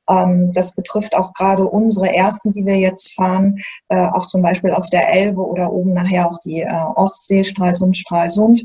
[0.10, 4.72] Ähm, das betrifft auch gerade unsere ersten, die wir jetzt fahren, äh, auch zum Beispiel
[4.72, 8.64] auf der Elbe oder oben nachher auch die äh, Ostsee, Stralsund, Stralsund.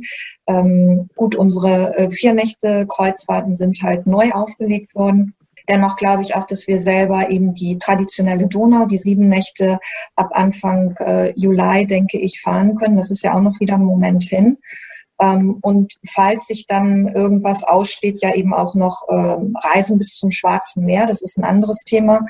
[0.49, 5.35] Ähm, gut, unsere äh, vier Nächte Kreuzfahrten sind halt neu aufgelegt worden
[5.69, 9.79] Dennoch glaube ich auch, dass wir selber eben die traditionelle Donau, die sieben Nächte
[10.17, 12.97] ab Anfang äh, Juli, denke ich, fahren können.
[12.97, 14.59] Das ist ja auch noch wieder ein Moment hin.
[15.21, 20.31] Ähm, und falls sich dann irgendwas aussteht, ja eben auch noch ähm, Reisen bis zum
[20.31, 21.07] Schwarzen Meer.
[21.07, 22.21] Das ist ein anderes Thema.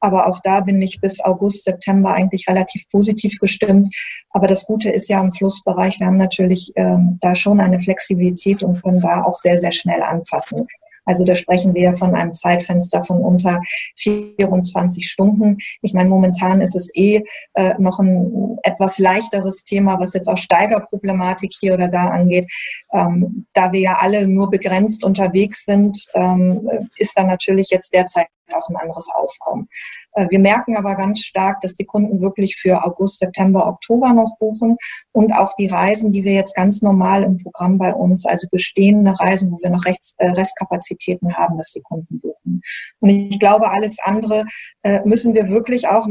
[0.00, 3.94] Aber auch da bin ich bis August, September eigentlich relativ positiv gestimmt.
[4.30, 8.62] Aber das Gute ist ja im Flussbereich, wir haben natürlich ähm, da schon eine Flexibilität
[8.62, 10.66] und können da auch sehr, sehr schnell anpassen.
[11.04, 13.60] Also da sprechen wir von einem Zeitfenster von unter
[13.96, 15.56] 24 Stunden.
[15.82, 17.22] Ich meine, momentan ist es eh
[17.54, 22.50] äh, noch ein etwas leichteres Thema, was jetzt auch Steigerproblematik hier oder da angeht.
[22.92, 28.26] Ähm, da wir ja alle nur begrenzt unterwegs sind, ähm, ist da natürlich jetzt derzeit
[28.52, 29.68] auch ein anderes Aufkommen.
[30.14, 34.36] Äh, wir merken aber ganz stark, dass die Kunden wirklich für August, September, Oktober noch
[34.38, 34.76] buchen
[35.12, 39.14] und auch die Reisen, die wir jetzt ganz normal im Programm bei uns, also bestehende
[39.18, 42.62] Reisen, wo wir noch Rechts, äh, Restkapazitäten haben, dass die Kunden buchen.
[43.00, 44.44] Und ich glaube, alles andere
[44.82, 46.06] äh, müssen wir wirklich auch,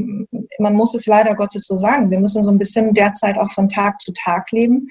[0.59, 3.69] man muss es leider Gottes so sagen, wir müssen so ein bisschen derzeit auch von
[3.69, 4.87] Tag zu Tag leben.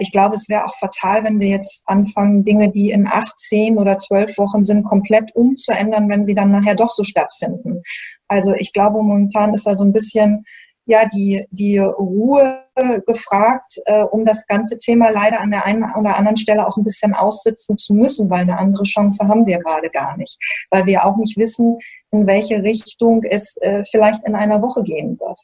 [0.00, 3.78] Ich glaube, es wäre auch fatal, wenn wir jetzt anfangen, Dinge, die in acht, zehn
[3.78, 7.82] oder zwölf Wochen sind, komplett umzuändern, wenn sie dann nachher doch so stattfinden.
[8.30, 10.44] Also ich glaube, momentan ist da so ein bisschen
[10.86, 12.64] ja die, die Ruhe
[13.06, 16.84] gefragt, äh, um das ganze Thema leider an der einen oder anderen Stelle auch ein
[16.84, 20.38] bisschen aussitzen zu müssen, weil eine andere Chance haben wir gerade gar nicht,
[20.70, 21.78] weil wir auch nicht wissen,
[22.12, 25.40] in welche Richtung es äh, vielleicht in einer Woche gehen wird.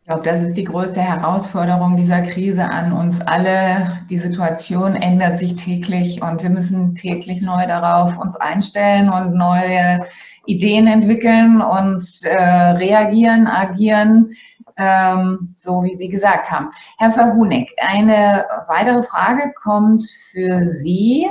[0.00, 4.06] Ich glaube, das ist die größte Herausforderung dieser Krise an uns alle.
[4.08, 10.06] Die Situation ändert sich täglich und wir müssen täglich neu darauf uns einstellen und neue
[10.46, 14.34] Ideen entwickeln und äh, reagieren, agieren,
[14.76, 16.70] ähm, so wie Sie gesagt haben.
[16.98, 21.26] Herr Verhunig, eine weitere Frage kommt für Sie.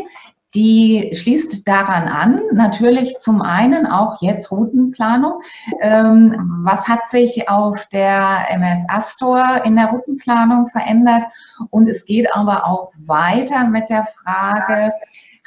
[0.55, 5.41] Die schließt daran an, natürlich zum einen auch jetzt Routenplanung.
[5.82, 11.24] Ähm, was hat sich auf der MS Astor in der Routenplanung verändert?
[11.72, 14.93] Und es geht aber auch weiter mit der Frage,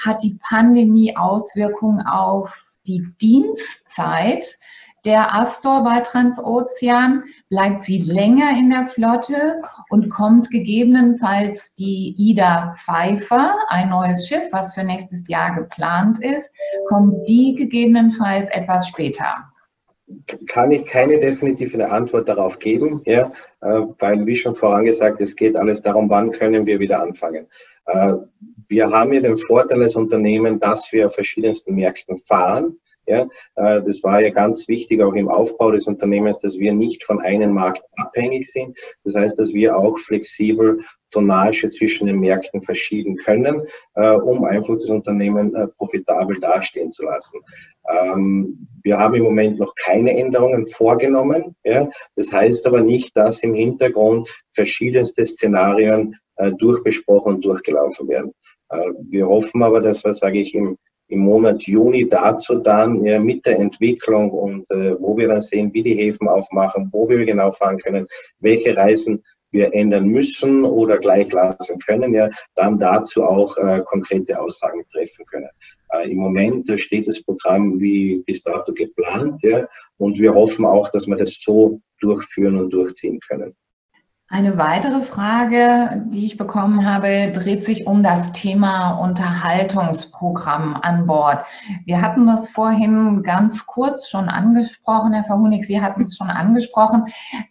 [0.05, 4.59] hat die Pandemie Auswirkungen auf die Dienstzeit
[5.05, 12.75] der Astor bei Transozean, bleibt sie länger in der Flotte und kommt gegebenenfalls die Ida
[12.77, 16.51] Pfeiffer, ein neues Schiff, was für nächstes Jahr geplant ist,
[16.89, 19.35] kommt die gegebenenfalls etwas später?
[20.47, 23.31] Kann ich keine definitive Antwort darauf geben, ja,
[23.61, 27.47] äh, weil, wie schon vorangesagt, es geht alles darum, wann können wir wieder anfangen.
[28.69, 32.79] Wir haben ja den Vorteil als Unternehmen, dass wir auf verschiedensten Märkten fahren.
[33.09, 37.05] Ja, äh, das war ja ganz wichtig auch im Aufbau des Unternehmens, dass wir nicht
[37.05, 38.77] von einem Markt abhängig sind.
[39.03, 43.63] Das heißt, dass wir auch flexibel Tonnage zwischen den Märkten verschieben können,
[43.95, 47.41] äh, um einfach das Unternehmen äh, profitabel dastehen zu lassen.
[47.89, 51.57] Ähm, wir haben im Moment noch keine Änderungen vorgenommen.
[51.65, 51.89] Ja.
[52.15, 56.17] Das heißt aber nicht, dass im Hintergrund verschiedenste Szenarien
[56.59, 58.33] durchbesprochen und durchgelaufen werden.
[58.71, 60.77] Wir hoffen aber, dass wir, sage ich, im
[61.09, 65.73] im Monat Juni dazu dann ja, mit der Entwicklung und äh, wo wir dann sehen,
[65.73, 68.07] wie die Häfen aufmachen, wo wir genau fahren können,
[68.41, 74.39] welche Reisen wir ändern müssen oder gleich lassen können, ja, dann dazu auch äh, konkrete
[74.39, 75.49] Aussagen treffen können.
[75.91, 79.67] Äh, Im Moment steht das Programm wie bis dato geplant, ja,
[79.97, 83.57] und wir hoffen auch, dass wir das so durchführen und durchziehen können.
[84.31, 91.47] Eine weitere Frage, die ich bekommen habe, dreht sich um das Thema Unterhaltungsprogramm an Bord.
[91.87, 97.05] Wir hatten das vorhin ganz kurz schon angesprochen, Herr Verhunig, Sie hatten es schon angesprochen,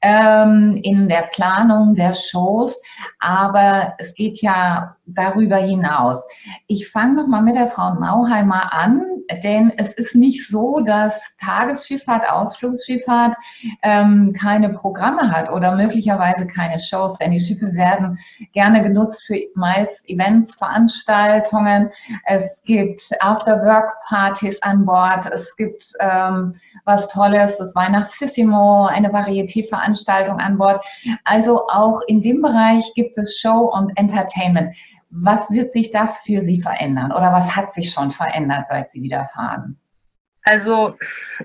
[0.03, 2.79] ähm, in der Planung der Shows,
[3.19, 6.23] aber es geht ja darüber hinaus.
[6.67, 9.01] Ich fange noch mal mit der Frau Nauheimer an,
[9.43, 13.35] denn es ist nicht so, dass Tagesschifffahrt, Ausflugsschifffahrt
[13.81, 18.17] ähm, keine Programme hat oder möglicherweise keine Shows, denn die Schiffe werden
[18.53, 21.91] gerne genutzt für meist Events, Veranstaltungen.
[22.25, 25.25] Es gibt After-Work-Partys an Bord.
[25.31, 26.55] Es gibt ähm,
[26.85, 30.83] was Tolles, das Weihnachtssissimo, eine Varieté-Veranstaltung an Bord.
[31.23, 34.75] Also auch in dem Bereich gibt es Show und Entertainment.
[35.09, 39.01] Was wird sich da für Sie verändern oder was hat sich schon verändert, seit Sie
[39.01, 39.77] wieder fahren?
[40.47, 40.97] Also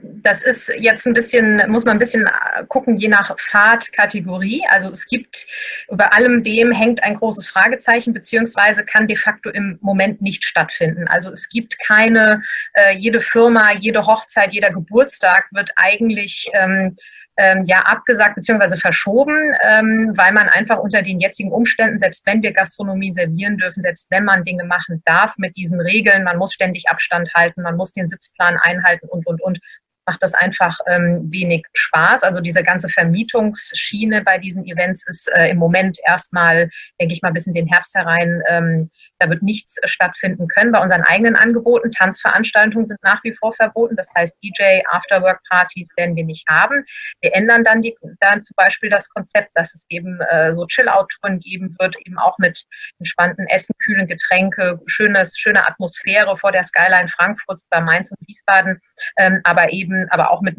[0.03, 2.25] das ist jetzt ein bisschen, muss man ein bisschen
[2.69, 4.63] gucken, je nach Fahrtkategorie.
[4.71, 5.45] Also es gibt,
[5.91, 11.09] über allem dem hängt ein großes Fragezeichen, beziehungsweise kann de facto im Moment nicht stattfinden.
[11.09, 12.43] Also es gibt keine,
[12.75, 16.95] äh, jede Firma, jede Hochzeit, jeder Geburtstag wird eigentlich ähm,
[17.37, 18.77] ähm, ja abgesagt bzw.
[18.77, 23.81] verschoben, ähm, weil man einfach unter den jetzigen Umständen, selbst wenn wir Gastronomie servieren dürfen,
[23.81, 27.77] selbst wenn man Dinge machen darf mit diesen Regeln, man muss ständig Abstand halten, man
[27.77, 29.59] muss den Sitzplan einhalten und, und, und,
[30.05, 32.25] macht das einfach ähm, wenig Spaß.
[32.25, 36.69] Also diese ganze Vermietungsschiene bei diesen Events ist äh, im Moment erstmal,
[37.01, 38.91] denke ich mal, bis in den Herbst herein, ähm,
[39.23, 40.73] da wird nichts stattfinden können.
[40.73, 43.97] Bei unseren eigenen Angeboten, Tanzveranstaltungen sind nach wie vor verboten.
[43.97, 46.85] Das heißt, DJ, Afterwork-Partys werden wir nicht haben.
[47.21, 51.39] Wir ändern dann, die, dann zum Beispiel das Konzept, dass es eben äh, so Chill-Out-Touren
[51.39, 52.65] geben wird, eben auch mit
[52.99, 58.81] entspannten Essen, kühlen Getränke, schönes, schöne Atmosphäre vor der Skyline Frankfurts bei Mainz und Wiesbaden,
[59.19, 60.57] ähm, aber eben, aber auch mit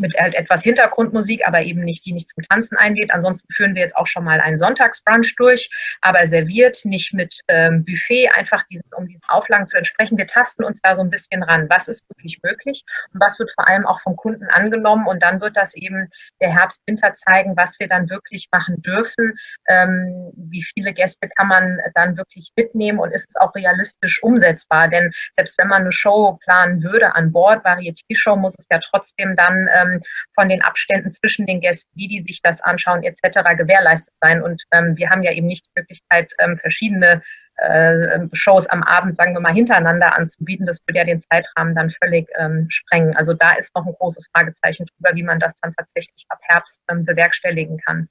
[0.00, 3.12] mit halt etwas Hintergrundmusik, aber eben nicht, die nicht zum Tanzen einlädt.
[3.12, 5.68] Ansonsten führen wir jetzt auch schon mal einen Sonntagsbrunch durch,
[6.00, 10.18] aber serviert, nicht mit ähm, Buffet, einfach diesen, um diesen Auflagen zu entsprechen.
[10.18, 13.52] Wir tasten uns da so ein bisschen ran, was ist wirklich möglich und was wird
[13.54, 16.08] vor allem auch vom Kunden angenommen und dann wird das eben
[16.40, 19.34] der Herbst-Winter zeigen, was wir dann wirklich machen dürfen,
[19.68, 24.88] ähm, wie viele Gäste kann man dann wirklich mitnehmen und ist es auch realistisch umsetzbar,
[24.88, 29.36] denn selbst wenn man eine Show planen würde an Bord, Varieté-Show, muss es ja trotzdem
[29.36, 30.00] dann ähm, ähm,
[30.34, 33.56] von den Abständen zwischen den Gästen, wie die sich das anschauen etc.
[33.56, 34.42] gewährleistet sein.
[34.42, 37.22] Und ähm, wir haben ja eben nicht die Möglichkeit, ähm, verschiedene
[37.56, 40.66] äh, Shows am Abend, sagen wir mal, hintereinander anzubieten.
[40.66, 43.16] Das würde ja den Zeitrahmen dann völlig ähm, sprengen.
[43.16, 46.80] Also da ist noch ein großes Fragezeichen drüber, wie man das dann tatsächlich ab Herbst
[46.90, 48.08] ähm, bewerkstelligen kann.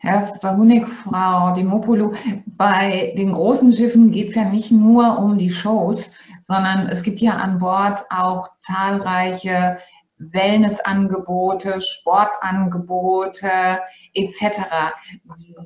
[0.00, 2.14] Herr Verhunig, Frau Demopoulou,
[2.46, 7.18] bei den großen Schiffen geht es ja nicht nur um die Shows, sondern es gibt
[7.20, 9.78] ja an Bord auch zahlreiche
[10.18, 13.80] Wellnessangebote, Sportangebote
[14.14, 14.60] etc.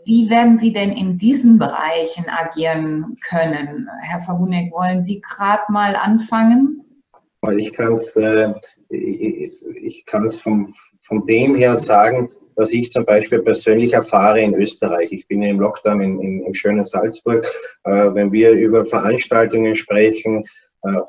[0.05, 3.89] Wie werden Sie denn in diesen Bereichen agieren können?
[4.03, 6.85] Herr Verhuneck, wollen Sie gerade mal anfangen?
[7.57, 8.55] Ich kann es äh,
[8.89, 10.05] ich
[10.41, 15.11] vom, von dem her sagen, was ich zum Beispiel persönlich erfahre in Österreich.
[15.13, 17.47] Ich bin im Lockdown in, in, im schönen Salzburg.
[17.85, 20.45] Äh, wenn wir über Veranstaltungen sprechen,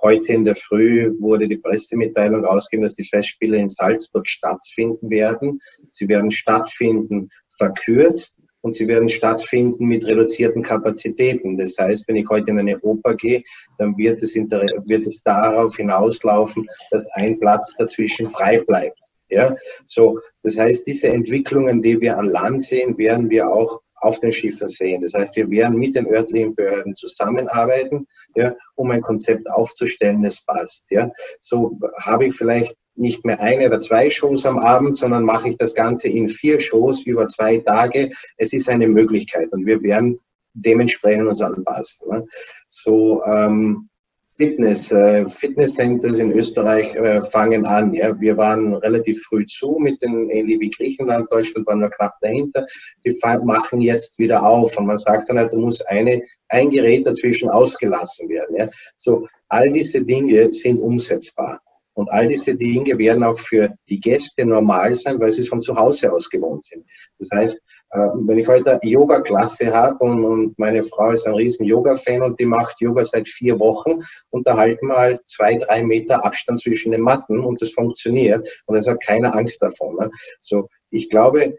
[0.01, 5.59] heute in der Früh wurde die Pressemitteilung ausgegeben, dass die Festspiele in Salzburg stattfinden werden.
[5.89, 11.57] Sie werden stattfinden verkürzt und sie werden stattfinden mit reduzierten Kapazitäten.
[11.57, 13.43] Das heißt, wenn ich heute in eine Oper gehe,
[13.77, 18.99] dann wird es, wird es darauf hinauslaufen, dass ein Platz dazwischen frei bleibt.
[19.29, 19.55] Ja,
[19.85, 24.31] so, das heißt, diese Entwicklungen, die wir an Land sehen, werden wir auch auf den
[24.31, 25.01] Schiffen sehen.
[25.01, 30.41] Das heißt, wir werden mit den örtlichen Behörden zusammenarbeiten, ja, um ein Konzept aufzustellen, das
[30.45, 30.85] passt.
[30.89, 31.11] Ja.
[31.41, 35.57] So habe ich vielleicht nicht mehr eine oder zwei Shows am Abend, sondern mache ich
[35.57, 38.11] das Ganze in vier Shows über zwei Tage.
[38.37, 40.19] Es ist eine Möglichkeit und wir werden
[40.53, 42.29] dementsprechend uns anpassen.
[42.67, 43.89] So, ähm,
[44.35, 47.93] Fitness, äh, Fitnesscenters in Österreich äh, fangen an.
[47.93, 48.19] Ja.
[48.19, 52.65] Wir waren relativ früh zu mit den, ähnlich wie Griechenland, Deutschland war nur knapp dahinter.
[53.05, 57.05] Die machen jetzt wieder auf und man sagt dann halt, da muss eine, ein Gerät
[57.05, 58.55] dazwischen ausgelassen werden.
[58.55, 58.69] Ja.
[58.97, 61.61] So, all diese Dinge sind umsetzbar.
[61.95, 65.75] Und all diese Dinge werden auch für die Gäste normal sein, weil sie von zu
[65.75, 66.83] Hause aus gewohnt sind.
[67.19, 67.59] Das heißt,
[67.93, 72.45] wenn ich heute Yoga-Klasse habe und, und, meine Frau ist ein riesen Yoga-Fan und die
[72.45, 73.99] macht Yoga seit vier Wochen
[74.31, 78.47] und da halten wir halt zwei, drei Meter Abstand zwischen den Matten und das funktioniert
[78.65, 79.95] und es hat keine Angst davon.
[79.97, 80.09] Ne?
[80.41, 81.55] So, ich glaube,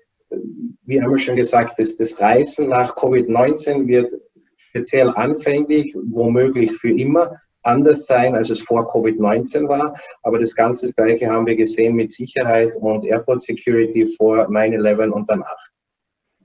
[0.87, 4.13] wie haben wir schon gesagt, das, das Reisen nach Covid-19 wird
[4.57, 9.95] speziell anfänglich, womöglich für immer, anders sein, als es vor Covid-19 war.
[10.23, 15.31] Aber das ganze Gleiche haben wir gesehen mit Sicherheit und Airport Security vor 9-11 und
[15.31, 15.74] danach.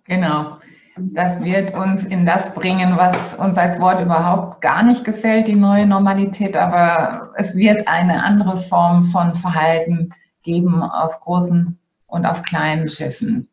[0.09, 0.57] Genau.
[0.97, 5.55] Das wird uns in das bringen, was uns als Wort überhaupt gar nicht gefällt, die
[5.55, 6.57] neue Normalität.
[6.57, 10.09] Aber es wird eine andere Form von Verhalten
[10.43, 13.47] geben auf großen und auf kleinen Schiffen.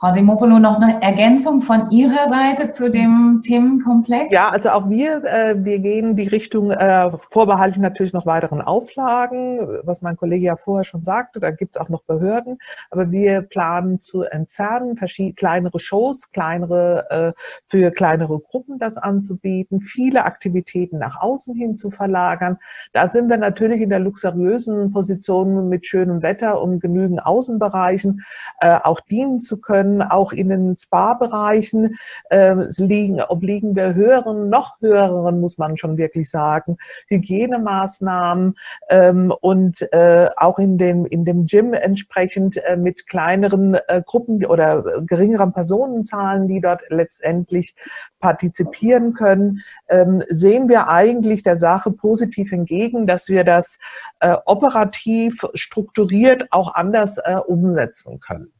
[0.00, 4.32] Frau Simopolo, noch eine Ergänzung von Ihrer Seite zu dem Themenkomplex?
[4.32, 9.58] Ja, also auch wir, äh, wir gehen die Richtung, äh, vorbehalten natürlich noch weiteren Auflagen,
[9.84, 12.56] was mein Kollege ja vorher schon sagte, da gibt es auch noch Behörden,
[12.90, 14.96] aber wir planen zu entzerren,
[15.36, 21.90] kleinere Shows, kleinere, äh, für kleinere Gruppen das anzubieten, viele Aktivitäten nach außen hin zu
[21.90, 22.56] verlagern.
[22.94, 28.24] Da sind wir natürlich in der luxuriösen Position mit schönem Wetter, um genügend Außenbereichen
[28.60, 31.96] äh, auch dienen zu können können, auch in den Spa-Bereichen
[32.30, 36.76] äh, liegen, obliegen wir höheren, noch höheren, muss man schon wirklich sagen,
[37.08, 38.54] Hygienemaßnahmen
[38.88, 44.44] ähm, und äh, auch in dem, in dem Gym entsprechend äh, mit kleineren äh, Gruppen
[44.46, 47.74] oder geringeren Personenzahlen, die dort letztendlich
[48.20, 53.78] partizipieren können, ähm, sehen wir eigentlich der Sache positiv entgegen, dass wir das
[54.20, 58.52] äh, operativ strukturiert auch anders äh, umsetzen können.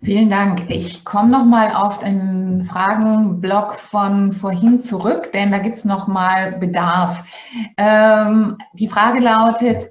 [0.00, 0.70] Vielen Dank.
[0.70, 7.24] Ich komme nochmal auf den Fragenblock von vorhin zurück, denn da gibt es nochmal Bedarf.
[7.76, 9.86] Ähm, die Frage lautet,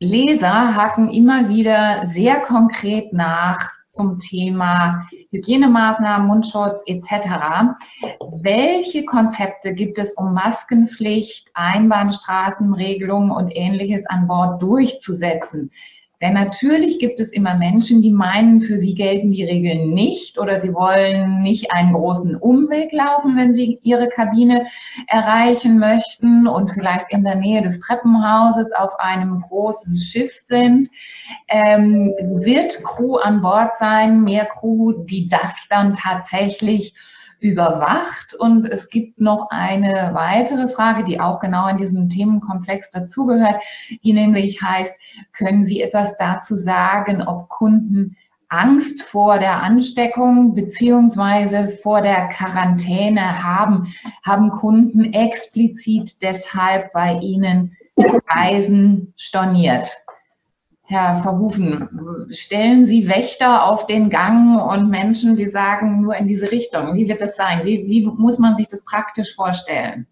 [0.00, 7.76] Leser haken immer wieder sehr konkret nach zum Thema Hygienemaßnahmen, Mundschutz etc.
[8.42, 15.70] Welche Konzepte gibt es, um Maskenpflicht, Einbahnstraßenregelungen und ähnliches an Bord durchzusetzen?
[16.20, 20.58] Denn natürlich gibt es immer Menschen, die meinen, für sie gelten die Regeln nicht oder
[20.58, 24.66] sie wollen nicht einen großen Umweg laufen, wenn sie ihre Kabine
[25.08, 30.88] erreichen möchten und vielleicht in der Nähe des Treppenhauses auf einem großen Schiff sind.
[31.48, 36.94] Ähm, wird Crew an Bord sein, mehr Crew, die das dann tatsächlich
[37.44, 38.34] überwacht.
[38.34, 43.62] Und es gibt noch eine weitere Frage, die auch genau in diesem Themenkomplex dazugehört,
[44.02, 44.98] die nämlich heißt,
[45.34, 48.16] können Sie etwas dazu sagen, ob Kunden
[48.48, 53.92] Angst vor der Ansteckung beziehungsweise vor der Quarantäne haben,
[54.24, 57.76] haben Kunden explizit deshalb bei Ihnen
[58.26, 59.88] Reisen storniert?
[60.94, 61.88] Herr Verhufen,
[62.30, 66.94] stellen Sie Wächter auf den Gang und Menschen, die sagen nur in diese Richtung?
[66.94, 67.62] Wie wird das sein?
[67.64, 70.06] Wie, wie muss man sich das praktisch vorstellen?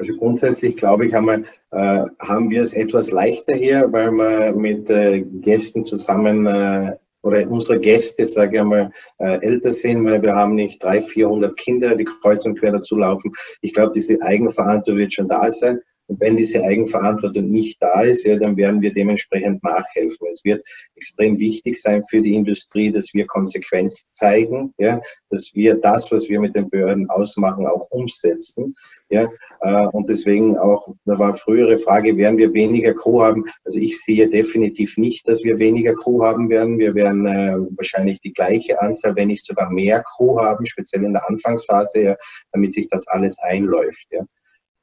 [0.00, 4.52] Also grundsätzlich glaube ich, haben wir, äh, haben wir es etwas leichter hier, weil wir
[4.52, 10.20] mit äh, Gästen zusammen äh, oder unsere Gäste, sage ich einmal, äh, älter sind, weil
[10.20, 13.30] wir haben nicht 300, 400 Kinder, die kreuz und quer dazu laufen.
[13.60, 15.80] Ich glaube, diese Eigenverantwortung wird schon da sein.
[16.12, 20.28] Und wenn diese Eigenverantwortung nicht da ist, ja, dann werden wir dementsprechend nachhelfen.
[20.28, 20.62] Es wird
[20.94, 25.00] extrem wichtig sein für die Industrie, dass wir Konsequenz zeigen, ja,
[25.30, 28.74] dass wir das, was wir mit den Behörden ausmachen, auch umsetzen.
[29.08, 29.26] Ja,
[29.60, 33.46] äh, und deswegen auch, da war frühere Frage, werden wir weniger Crew haben?
[33.64, 36.78] Also ich sehe definitiv nicht, dass wir weniger Crew haben werden.
[36.78, 41.14] Wir werden äh, wahrscheinlich die gleiche Anzahl, wenn nicht sogar mehr Crew haben, speziell in
[41.14, 42.16] der Anfangsphase, ja,
[42.52, 44.08] damit sich das alles einläuft.
[44.10, 44.26] Ja.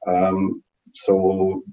[0.08, 0.64] Ähm,
[0.94, 1.64] so,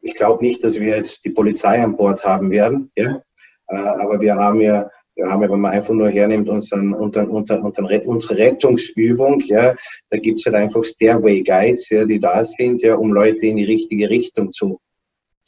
[0.00, 3.22] ich glaube nicht, dass wir jetzt die Polizei an Bord haben werden, ja?
[3.68, 7.28] Äh, aber wir haben ja, wir haben ja, wenn man einfach nur hernimmt, unseren, unseren,
[7.28, 9.74] unseren, unsere Rettungsübung, ja,
[10.10, 13.64] da gibt's halt einfach Stairway Guides, ja, die da sind, ja, um Leute in die
[13.64, 14.80] richtige Richtung zu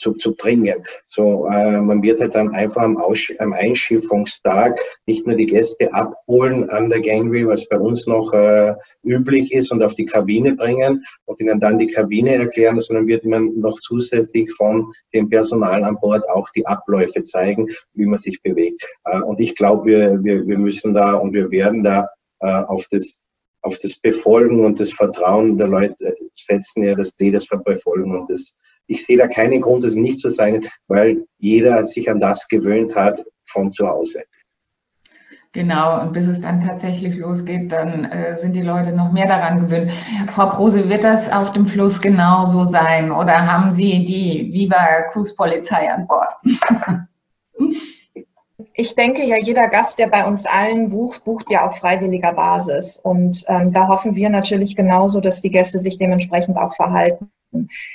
[0.02, 0.82] zu, zu bringen.
[1.06, 5.92] So, äh, man wird halt dann einfach am, Aus am Einschiffungstag nicht nur die Gäste
[5.94, 8.74] abholen an der Gangway, was bei uns noch äh,
[9.04, 13.24] üblich ist, und auf die Kabine bringen und ihnen dann die Kabine erklären, sondern wird
[13.24, 18.42] man noch zusätzlich von dem Personal an Bord auch die Abläufe zeigen, wie man sich
[18.42, 18.84] bewegt.
[19.04, 22.08] Äh, und ich glaube, wir, wir, wir müssen da und wir werden da
[22.40, 23.22] äh, auf das
[23.64, 28.28] auf das Befolgen und das Vertrauen der Leute setzen, ja, dass die das befolgen und
[28.28, 32.48] das ich sehe da keinen Grund, es nicht zu sein, weil jeder sich an das
[32.48, 34.22] gewöhnt hat von zu Hause.
[35.54, 39.60] Genau, und bis es dann tatsächlich losgeht, dann äh, sind die Leute noch mehr daran
[39.60, 39.92] gewöhnt.
[40.30, 45.34] Frau Kruse, wird das auf dem Fluss genauso sein oder haben Sie die Viva Cruise
[45.36, 46.32] Polizei an Bord?
[48.74, 52.98] ich denke ja, jeder Gast, der bei uns allen bucht, bucht ja auf freiwilliger Basis.
[53.02, 57.30] Und ähm, da hoffen wir natürlich genauso, dass die Gäste sich dementsprechend auch verhalten.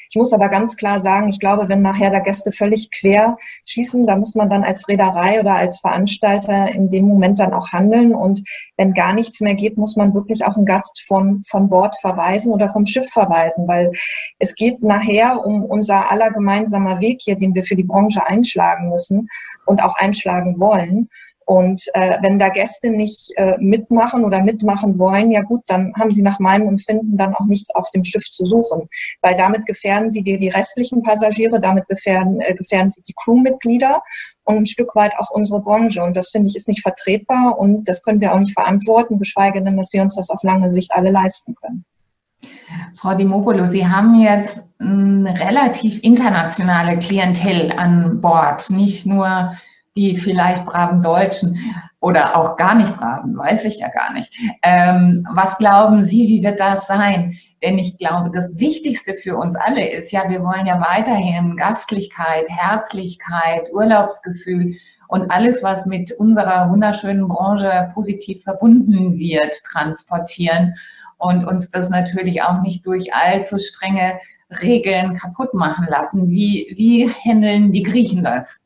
[0.10, 4.06] Ich muss aber ganz klar sagen, ich glaube, wenn nachher da Gäste völlig quer schießen,
[4.06, 8.14] da muss man dann als Reederei oder als Veranstalter in dem Moment dann auch handeln.
[8.14, 8.44] Und
[8.78, 12.54] wenn gar nichts mehr geht, muss man wirklich auch einen Gast von, von Bord verweisen
[12.54, 13.92] oder vom Schiff verweisen, weil
[14.40, 18.90] es geht nachher um unser aller gemeinsamer Weg hier, den wir für die Branche einschlagen
[18.90, 19.28] müssen
[19.66, 21.10] und auch einschlagen wollen.
[21.48, 26.12] Und äh, wenn da Gäste nicht äh, mitmachen oder mitmachen wollen, ja gut, dann haben
[26.12, 28.90] sie nach meinem Empfinden dann auch nichts auf dem Schiff zu suchen,
[29.22, 34.02] weil damit gefährden sie dir die restlichen Passagiere, damit gefährden, äh, gefährden sie die Crewmitglieder
[34.44, 36.04] und ein Stück weit auch unsere Branche.
[36.04, 39.64] Und das finde ich ist nicht vertretbar und das können wir auch nicht verantworten, geschweige
[39.64, 41.86] denn, dass wir uns das auf lange Sicht alle leisten können.
[42.98, 49.54] Frau Dimopolo, Sie haben jetzt eine relativ internationale Klientel an Bord, nicht nur
[49.98, 51.60] die vielleicht braven Deutschen
[52.00, 54.32] oder auch gar nicht braven, weiß ich ja gar nicht.
[54.62, 57.36] Ähm, was glauben Sie, wie wird das sein?
[57.64, 62.48] Denn ich glaube, das Wichtigste für uns alle ist ja, wir wollen ja weiterhin Gastlichkeit,
[62.48, 64.76] Herzlichkeit, Urlaubsgefühl
[65.08, 70.76] und alles, was mit unserer wunderschönen Branche positiv verbunden wird, transportieren
[71.18, 74.20] und uns das natürlich auch nicht durch allzu strenge
[74.62, 76.30] Regeln kaputt machen lassen.
[76.30, 78.60] Wie, wie handeln die Griechen das?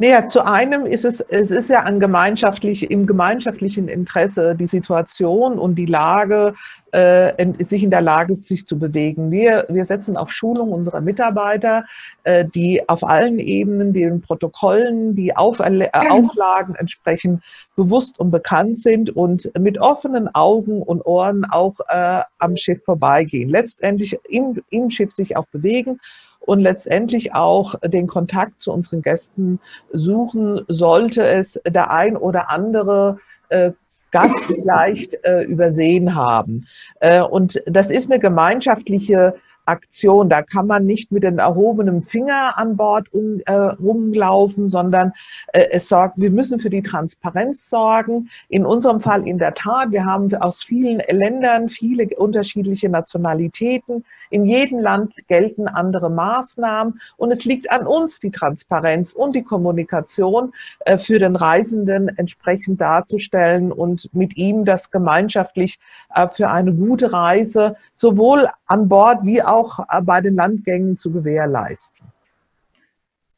[0.00, 5.58] Naja, zu einem ist es, es ist ja an gemeinschaftlich, im gemeinschaftlichen Interesse die Situation
[5.58, 6.54] und die Lage,
[6.92, 9.32] äh, sich in der Lage, sich zu bewegen.
[9.32, 11.84] Wir, wir setzen auf Schulung unserer Mitarbeiter,
[12.22, 17.42] äh, die auf allen Ebenen den Protokollen, die auf, äh, Auflagen entsprechend
[17.74, 23.48] bewusst und bekannt sind und mit offenen Augen und Ohren auch äh, am Schiff vorbeigehen.
[23.48, 25.98] Letztendlich im, im Schiff sich auch bewegen
[26.40, 29.60] und letztendlich auch den Kontakt zu unseren Gästen
[29.92, 33.18] suchen, sollte es der ein oder andere
[33.48, 33.72] äh,
[34.10, 36.66] Gast vielleicht äh, übersehen haben.
[37.00, 39.34] Äh, und das ist eine gemeinschaftliche
[39.68, 40.28] Aktion.
[40.28, 45.12] Da kann man nicht mit dem erhobenen Finger an Bord um, äh, rumlaufen, sondern
[45.52, 48.28] äh, es sorgt, wir müssen für die Transparenz sorgen.
[48.48, 54.04] In unserem Fall in der Tat, wir haben aus vielen Ländern viele unterschiedliche Nationalitäten.
[54.30, 59.42] In jedem Land gelten andere Maßnahmen und es liegt an uns, die Transparenz und die
[59.42, 65.78] Kommunikation äh, für den Reisenden entsprechend darzustellen und mit ihm das gemeinschaftlich
[66.14, 71.10] äh, für eine gute Reise sowohl an Bord wie auch äh, bei den Landgängen zu
[71.10, 72.06] gewährleisten.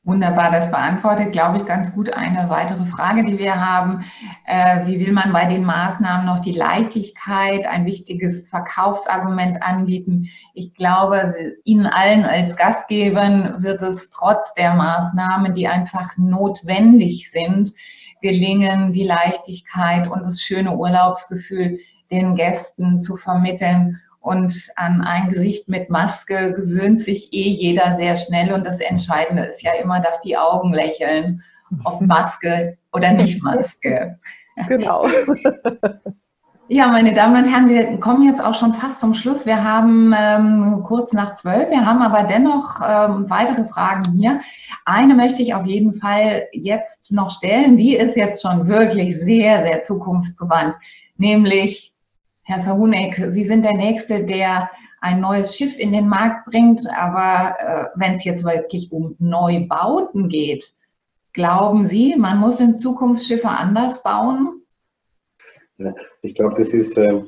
[0.03, 4.03] Wunderbar, das beantwortet, glaube ich, ganz gut eine weitere Frage, die wir haben.
[4.47, 10.31] Äh, wie will man bei den Maßnahmen noch die Leichtigkeit, ein wichtiges Verkaufsargument anbieten?
[10.55, 17.71] Ich glaube, Ihnen allen als Gastgebern wird es trotz der Maßnahmen, die einfach notwendig sind,
[18.23, 21.79] gelingen, die Leichtigkeit und das schöne Urlaubsgefühl
[22.11, 28.15] den Gästen zu vermitteln und an ein Gesicht mit Maske gewöhnt sich eh jeder sehr
[28.17, 28.53] schnell.
[28.53, 31.43] Und das Entscheidende ist ja immer, dass die Augen lächeln,
[31.85, 34.19] ob Maske oder nicht Maske.
[34.69, 35.07] Genau.
[36.73, 39.45] Ja, meine Damen und Herren, wir kommen jetzt auch schon fast zum Schluss.
[39.45, 44.41] Wir haben ähm, kurz nach zwölf, wir haben aber dennoch ähm, weitere Fragen hier.
[44.85, 47.77] Eine möchte ich auf jeden Fall jetzt noch stellen.
[47.77, 50.77] Die ist jetzt schon wirklich sehr, sehr zukunftsgewandt,
[51.17, 51.90] nämlich
[52.51, 54.71] Herr Verhuneck, Sie sind der Nächste, der
[55.01, 56.83] ein neues Schiff in den Markt bringt.
[56.99, 60.73] Aber äh, wenn es jetzt wirklich um Neubauten geht,
[61.33, 64.63] glauben Sie, man muss in Zukunft Schiffe anders bauen?
[65.79, 67.23] Ja, ich glaube, das äh,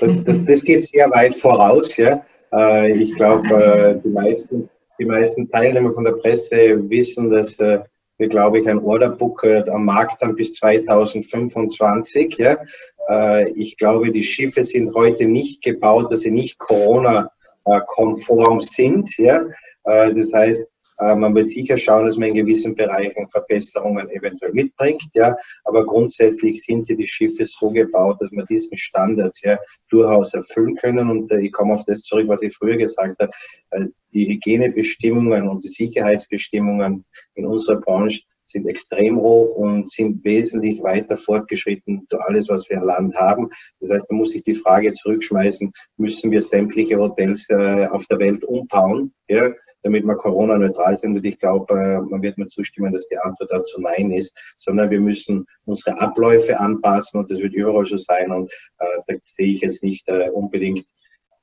[0.00, 1.96] das, das, das geht sehr weit voraus.
[1.96, 2.24] Ja.
[2.52, 7.80] Äh, ich glaube, äh, die, meisten, die meisten Teilnehmer von der Presse wissen, dass äh,
[8.16, 12.36] wir, glaube ich, ein Orderbook äh, am Markt haben bis 2025.
[12.38, 12.58] Ja.
[13.08, 19.10] Äh, ich glaube, die Schiffe sind heute nicht gebaut, dass sie nicht Corona-konform sind.
[19.18, 19.40] Äh,
[19.84, 25.04] das heißt, äh, man wird sicher schauen, dass man in gewissen Bereichen Verbesserungen eventuell mitbringt.
[25.64, 29.42] Aber grundsätzlich sind die Schiffe so gebaut, dass man diesen Standards
[29.90, 31.10] durchaus erfüllen können.
[31.10, 33.30] Und ich komme auf das zurück, was ich früher gesagt habe.
[34.12, 37.04] Die Hygienebestimmungen und die Sicherheitsbestimmungen
[37.34, 42.78] in unserer Branche sind extrem hoch und sind wesentlich weiter fortgeschritten zu alles, was wir
[42.78, 43.48] im Land haben.
[43.80, 48.18] Das heißt, da muss ich die Frage zurückschmeißen, müssen wir sämtliche Hotels äh, auf der
[48.18, 49.50] Welt umbauen, ja,
[49.82, 51.16] damit wir Corona-neutral sind?
[51.16, 54.90] Und ich glaube, äh, man wird mir zustimmen, dass die Antwort dazu Nein ist, sondern
[54.90, 58.30] wir müssen unsere Abläufe anpassen und das wird überall so sein.
[58.30, 60.88] Und äh, da sehe ich jetzt nicht äh, unbedingt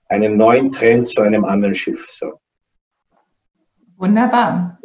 [0.10, 2.08] einen neuen Trend zu einem anderen Schiff.
[2.10, 2.40] So.
[3.98, 4.80] Wunderbar.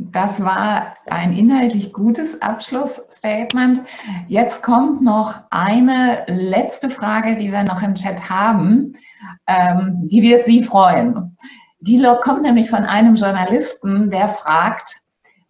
[0.00, 3.80] Das war ein inhaltlich gutes Abschlussstatement.
[4.28, 8.96] Jetzt kommt noch eine letzte Frage, die wir noch im Chat haben.
[9.48, 11.36] Ähm, die wird Sie freuen.
[11.80, 14.98] Die kommt nämlich von einem Journalisten, der fragt,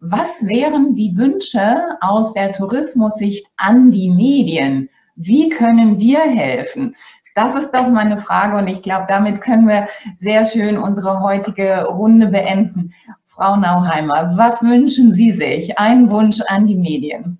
[0.01, 4.89] was wären die Wünsche aus der Tourismussicht an die Medien?
[5.17, 6.97] Wie können wir helfen?
[7.35, 9.89] Das ist doch meine Frage und ich glaube, damit können wir
[10.19, 12.95] sehr schön unsere heutige Runde beenden.
[13.39, 15.79] Frau Nauheimer, was wünschen Sie sich?
[15.79, 17.39] Ein Wunsch an die Medien.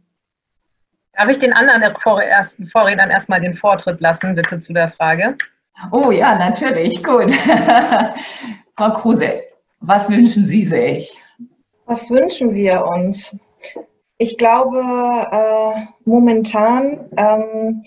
[1.13, 5.37] Darf ich den anderen Vorrednern erstmal den Vortritt lassen, bitte zu der Frage?
[5.91, 7.03] Oh ja, natürlich.
[7.03, 7.33] Gut.
[8.77, 9.43] Frau Kruse,
[9.81, 11.19] was wünschen Sie sich?
[11.87, 13.37] Was wünschen wir uns?
[14.19, 17.83] Ich glaube, äh, momentan ähm,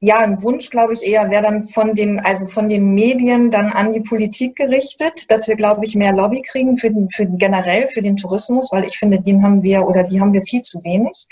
[0.00, 3.70] ja, ein Wunsch, glaube ich, eher wäre dann von den, also von den Medien dann
[3.70, 7.86] an die Politik gerichtet, dass wir, glaube ich, mehr Lobby kriegen für, den, für generell
[7.88, 10.82] für den Tourismus, weil ich finde, den haben wir oder die haben wir viel zu
[10.82, 11.26] wenig.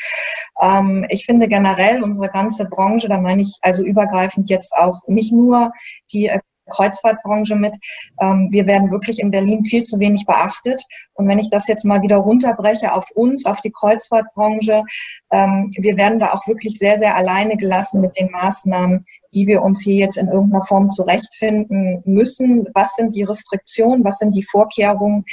[0.63, 5.33] Ähm, ich finde generell unsere ganze Branche, da meine ich also übergreifend jetzt auch nicht
[5.33, 5.73] nur
[6.13, 6.31] die
[6.71, 7.77] Kreuzfahrtbranche mit.
[8.21, 10.83] Ähm, wir werden wirklich in Berlin viel zu wenig beachtet.
[11.15, 14.83] Und wenn ich das jetzt mal wieder runterbreche auf uns, auf die Kreuzfahrtbranche,
[15.33, 19.63] ähm, wir werden da auch wirklich sehr, sehr alleine gelassen mit den Maßnahmen, wie wir
[19.63, 22.67] uns hier jetzt in irgendeiner Form zurechtfinden müssen.
[22.73, 24.05] Was sind die Restriktionen?
[24.05, 25.25] Was sind die Vorkehrungen,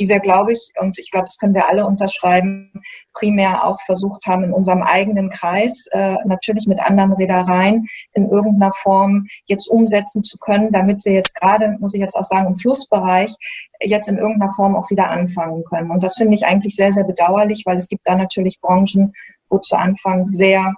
[0.00, 2.72] die wir, glaube ich, und ich glaube, das können wir alle unterschreiben,
[3.12, 8.72] primär auch versucht haben, in unserem eigenen Kreis, äh, natürlich mit anderen Reedereien, in irgendeiner
[8.72, 12.56] Form jetzt umsetzen zu können, damit wir jetzt gerade, muss ich jetzt auch sagen, im
[12.56, 13.34] Flussbereich
[13.82, 15.90] jetzt in irgendeiner Form auch wieder anfangen können.
[15.90, 19.12] Und das finde ich eigentlich sehr, sehr bedauerlich, weil es gibt da natürlich Branchen,
[19.48, 20.74] wo zu Anfang sehr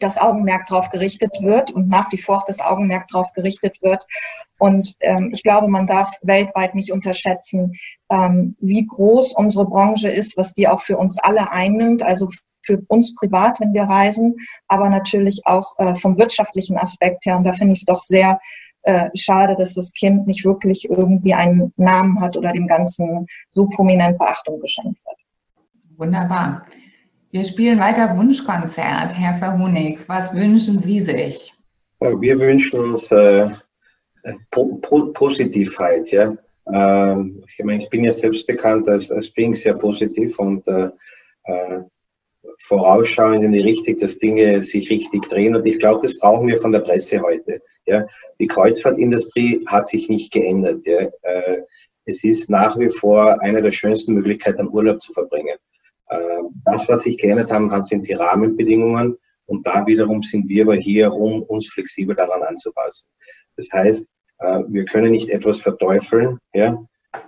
[0.00, 4.04] das Augenmerk darauf gerichtet wird und nach wie vor das Augenmerk darauf gerichtet wird.
[4.58, 7.72] Und ähm, ich glaube, man darf weltweit nicht unterschätzen,
[8.10, 12.02] ähm, wie groß unsere Branche ist, was die auch für uns alle einnimmt.
[12.02, 12.28] Also
[12.64, 14.36] für uns privat, wenn wir reisen,
[14.68, 17.36] aber natürlich auch äh, vom wirtschaftlichen Aspekt her.
[17.36, 18.38] Und da finde ich es doch sehr
[18.82, 23.66] äh, schade, dass das Kind nicht wirklich irgendwie einen Namen hat oder dem Ganzen so
[23.66, 25.16] prominent Beachtung geschenkt wird.
[25.96, 26.66] Wunderbar.
[27.34, 29.12] Wir spielen weiter Wunschkonzert.
[29.12, 31.52] Herr Verhunig, was wünschen Sie sich?
[31.98, 33.50] Wir wünschen uns äh,
[34.52, 36.12] po po Positivheit.
[36.12, 36.36] Ja?
[36.72, 40.90] Ähm, ich, meine, ich bin ja selbst bekannt als, als being sehr positiv und äh,
[41.46, 41.80] äh
[42.68, 45.56] vorausschauend in die Richtung, dass Dinge sich richtig drehen.
[45.56, 47.60] Und ich glaube, das brauchen wir von der Presse heute.
[47.84, 48.06] Ja.
[48.38, 50.86] Die Kreuzfahrtindustrie hat sich nicht geändert.
[50.86, 51.08] Ja.
[51.22, 51.62] Äh,
[52.04, 55.56] es ist nach wie vor eine der schönsten Möglichkeiten, Urlaub zu verbringen.
[56.08, 56.18] Äh,
[56.64, 59.16] das, was sich geändert haben, sind die Rahmenbedingungen.
[59.46, 63.08] Und da wiederum sind wir aber hier, um uns flexibel daran anzupassen.
[63.56, 66.78] Das heißt, äh, wir können nicht etwas verteufeln, ja,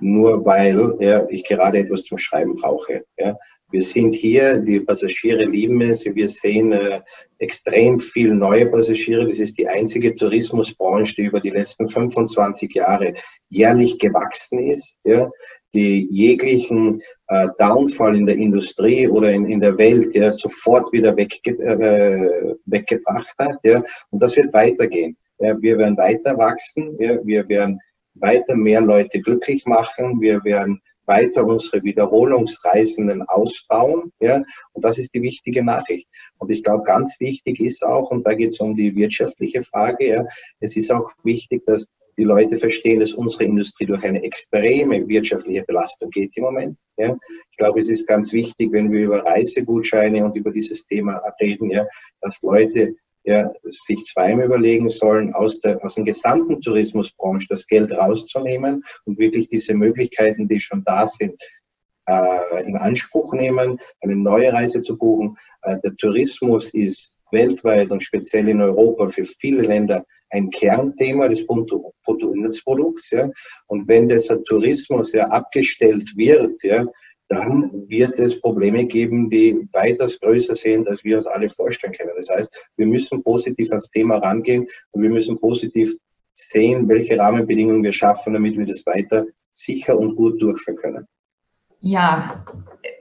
[0.00, 3.04] nur weil ja, ich gerade etwas zum Schreiben brauche.
[3.18, 3.36] Ja.
[3.70, 7.02] Wir sind hier, die Passagiere lieben es, wir sehen äh,
[7.38, 9.26] extrem viele neue Passagiere.
[9.26, 13.14] Das ist die einzige Tourismusbranche, die über die letzten 25 Jahre
[13.48, 15.30] jährlich gewachsen ist, ja,
[15.74, 21.16] die jeglichen äh, Downfall in der Industrie oder in, in der Welt ja, sofort wieder
[21.16, 23.58] wegge äh, weggebracht hat.
[23.64, 23.82] Ja.
[24.10, 25.16] Und das wird weitergehen.
[25.38, 27.80] Ja, wir werden weiter wachsen, ja, wir werden
[28.14, 30.20] weiter mehr Leute glücklich machen.
[30.20, 34.12] Wir werden weiter unsere Wiederholungsreisenden ausbauen.
[34.20, 36.08] Ja, und das ist die wichtige Nachricht.
[36.38, 40.08] Und ich glaube, ganz wichtig ist auch, und da geht es um die wirtschaftliche Frage,
[40.08, 40.24] ja,
[40.60, 41.86] es ist auch wichtig, dass
[42.18, 46.78] die Leute verstehen, dass unsere Industrie durch eine extreme wirtschaftliche Belastung geht im Moment.
[46.96, 47.16] Ja.
[47.50, 51.70] Ich glaube, es ist ganz wichtig, wenn wir über Reisegutscheine und über dieses Thema reden,
[51.70, 51.86] ja,
[52.20, 52.94] dass Leute
[53.24, 59.18] ja, sich zweimal überlegen sollen, aus der, aus der gesamten Tourismusbranche das Geld rauszunehmen und
[59.18, 61.34] wirklich diese Möglichkeiten, die schon da sind,
[62.06, 65.36] äh, in Anspruch nehmen, eine neue Reise zu buchen.
[65.62, 71.46] Äh, der Tourismus ist weltweit und speziell in Europa für viele Länder ein Kernthema des
[71.46, 73.10] Bruttoinlandsprodukts.
[73.10, 73.30] Ja.
[73.66, 76.84] Und wenn dieser Tourismus ja abgestellt wird, ja,
[77.28, 82.12] dann wird es Probleme geben, die weitaus größer sind, als wir uns alle vorstellen können.
[82.16, 85.94] Das heißt, wir müssen positiv ans Thema rangehen und wir müssen positiv
[86.34, 91.06] sehen, welche Rahmenbedingungen wir schaffen, damit wir das weiter sicher und gut durchführen können.
[91.80, 92.44] Ja,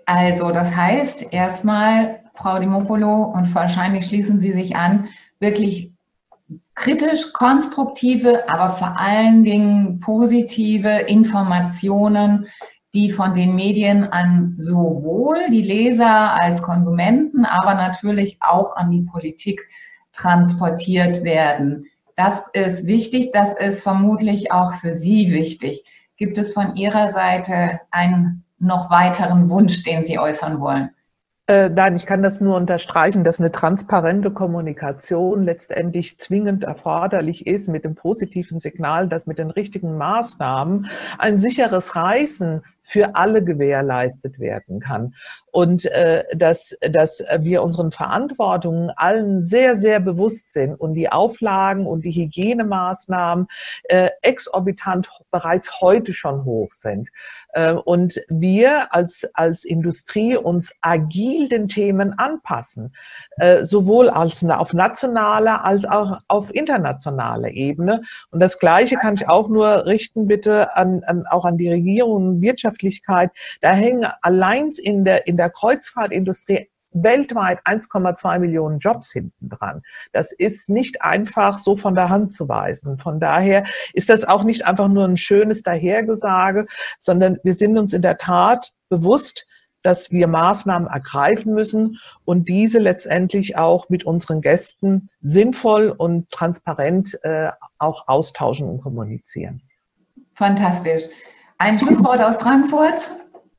[0.05, 5.09] also das heißt erstmal, Frau Dimopolo, und wahrscheinlich schließen Sie sich an,
[5.39, 5.94] wirklich
[6.75, 12.47] kritisch, konstruktive, aber vor allen Dingen positive Informationen
[12.95, 19.01] die von den Medien an sowohl die Leser als Konsumenten, aber natürlich auch an die
[19.01, 19.67] Politik
[20.13, 21.87] transportiert werden.
[22.15, 25.83] Das ist wichtig, das ist vermutlich auch für Sie wichtig.
[26.15, 30.94] Gibt es von Ihrer Seite einen noch weiteren Wunsch, den Sie äußern wollen?
[31.47, 37.67] Äh, nein, ich kann das nur unterstreichen, dass eine transparente Kommunikation letztendlich zwingend erforderlich ist
[37.67, 40.89] mit dem positiven Signal, dass mit den richtigen Maßnahmen
[41.19, 45.13] ein sicheres Reisen für alle gewährleistet werden kann.
[45.51, 51.85] Und äh, dass, dass wir unseren Verantwortungen allen sehr, sehr bewusst sind und die Auflagen
[51.85, 53.47] und die Hygienemaßnahmen
[53.83, 57.09] äh, exorbitant bereits heute schon hoch sind.
[57.55, 62.93] Äh, und wir als, als Industrie uns agil den Themen anpassen,
[63.37, 68.01] äh, sowohl als auf nationaler als auch auf internationaler Ebene.
[68.29, 72.41] Und das Gleiche kann ich auch nur richten, bitte, an, an, auch an die Regierung
[72.41, 73.31] Wirtschaftlichkeit.
[73.61, 79.81] Da hängen allein in der, in der Kreuzfahrtindustrie weltweit 1,2 Millionen Jobs hinten dran.
[80.11, 82.97] Das ist nicht einfach so von der Hand zu weisen.
[82.97, 86.65] Von daher ist das auch nicht einfach nur ein schönes Dahergesage,
[86.99, 89.47] sondern wir sind uns in der Tat bewusst,
[89.83, 97.19] dass wir Maßnahmen ergreifen müssen und diese letztendlich auch mit unseren Gästen sinnvoll und transparent
[97.23, 99.61] äh, auch austauschen und kommunizieren.
[100.33, 101.03] Fantastisch.
[101.59, 103.11] Ein Schlusswort aus Frankfurt.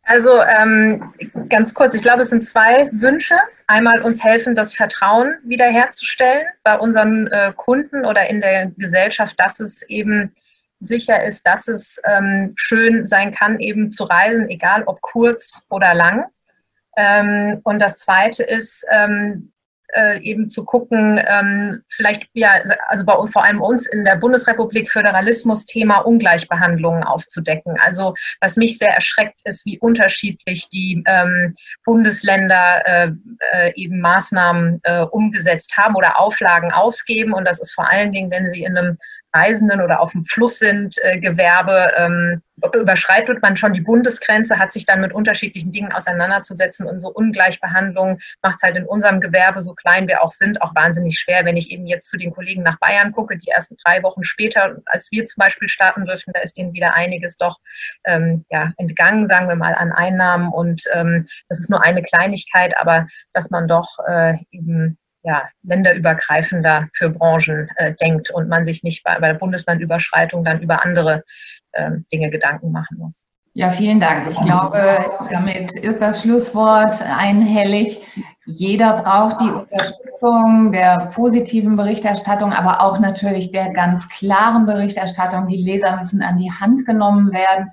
[0.06, 1.12] Also ähm,
[1.48, 3.34] ganz kurz, ich glaube, es sind zwei Wünsche.
[3.66, 9.58] Einmal uns helfen, das Vertrauen wiederherzustellen bei unseren äh, Kunden oder in der Gesellschaft, dass
[9.58, 10.32] es eben
[10.78, 15.92] sicher ist, dass es ähm, schön sein kann, eben zu reisen, egal ob kurz oder
[15.92, 16.26] lang.
[16.96, 19.52] Ähm, und das Zweite ist, ähm,
[19.96, 24.90] äh, eben zu gucken, ähm, vielleicht ja, also bei, vor allem uns in der Bundesrepublik
[24.90, 27.76] Föderalismus-Thema Ungleichbehandlungen aufzudecken.
[27.80, 31.54] Also was mich sehr erschreckt ist, wie unterschiedlich die ähm,
[31.84, 33.10] Bundesländer äh,
[33.52, 37.32] äh, eben Maßnahmen äh, umgesetzt haben oder Auflagen ausgeben.
[37.32, 38.96] Und das ist vor allen Dingen, wenn sie in einem
[39.36, 42.42] Reisenden oder auf dem Fluss sind, äh, Gewerbe, ähm,
[42.74, 48.18] überschreitet man schon die Bundesgrenze, hat sich dann mit unterschiedlichen Dingen auseinanderzusetzen und so Ungleichbehandlung
[48.42, 51.44] macht es halt in unserem Gewerbe, so klein wir auch sind, auch wahnsinnig schwer.
[51.44, 54.76] Wenn ich eben jetzt zu den Kollegen nach Bayern gucke, die ersten drei Wochen später,
[54.86, 57.58] als wir zum Beispiel starten dürfen, da ist denen wieder einiges doch
[58.06, 62.76] ähm, ja, entgangen, sagen wir mal, an Einnahmen und ähm, das ist nur eine Kleinigkeit,
[62.78, 68.84] aber dass man doch äh, eben ja, länderübergreifender für Branchen äh, denkt und man sich
[68.84, 71.24] nicht bei, bei der Bundeslandüberschreitung dann über andere
[71.72, 73.26] äh, Dinge Gedanken machen muss.
[73.54, 74.30] Ja, vielen Dank.
[74.30, 78.02] Ich glaube, damit ist das Schlusswort einhellig.
[78.44, 85.48] Jeder braucht die Unterstützung der positiven Berichterstattung, aber auch natürlich der ganz klaren Berichterstattung.
[85.48, 87.70] Die Leser müssen an die Hand genommen werden.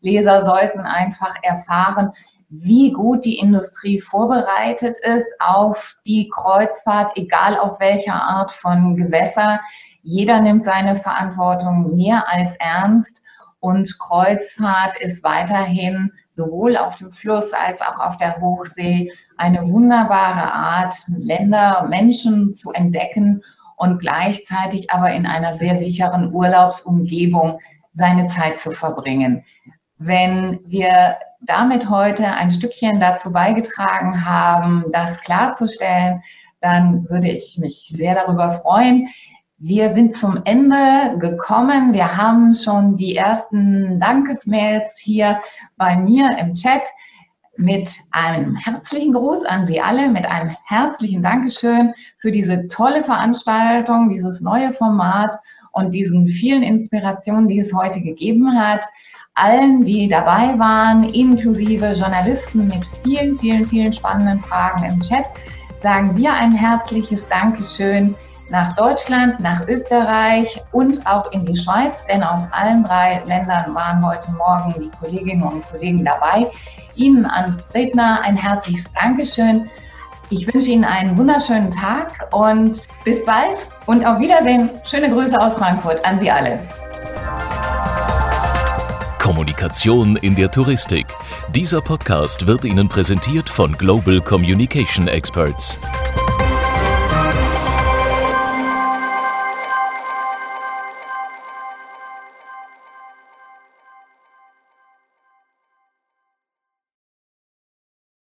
[0.00, 2.12] Leser sollten einfach erfahren,
[2.48, 9.60] wie gut die Industrie vorbereitet ist auf die Kreuzfahrt, egal auf welcher Art von Gewässer.
[10.02, 13.22] Jeder nimmt seine Verantwortung mehr als ernst
[13.58, 20.52] und Kreuzfahrt ist weiterhin sowohl auf dem Fluss als auch auf der Hochsee eine wunderbare
[20.52, 23.42] Art, Länder, Menschen zu entdecken
[23.76, 27.58] und gleichzeitig aber in einer sehr sicheren Urlaubsumgebung
[27.92, 29.44] seine Zeit zu verbringen.
[29.98, 31.16] Wenn wir
[31.46, 36.22] damit heute ein Stückchen dazu beigetragen haben, das klarzustellen,
[36.60, 39.08] dann würde ich mich sehr darüber freuen.
[39.58, 41.92] Wir sind zum Ende gekommen.
[41.92, 45.40] Wir haben schon die ersten Dankesmails hier
[45.76, 46.82] bei mir im Chat
[47.56, 54.10] mit einem herzlichen Gruß an Sie alle, mit einem herzlichen Dankeschön für diese tolle Veranstaltung,
[54.10, 55.36] dieses neue Format
[55.72, 58.84] und diesen vielen Inspirationen, die es heute gegeben hat
[59.36, 65.26] allen, die dabei waren, inklusive Journalisten mit vielen, vielen, vielen spannenden Fragen im Chat,
[65.80, 68.14] sagen wir ein herzliches Dankeschön
[68.50, 74.04] nach Deutschland, nach Österreich und auch in die Schweiz, denn aus allen drei Ländern waren
[74.06, 76.46] heute Morgen die Kolleginnen und Kollegen dabei.
[76.94, 79.68] Ihnen als Redner ein herzliches Dankeschön.
[80.30, 84.70] Ich wünsche Ihnen einen wunderschönen Tag und bis bald und auf Wiedersehen.
[84.84, 86.58] Schöne Grüße aus Frankfurt an Sie alle.
[89.26, 91.04] Kommunikation in der Touristik.
[91.52, 95.78] Dieser Podcast wird Ihnen präsentiert von Global Communication Experts.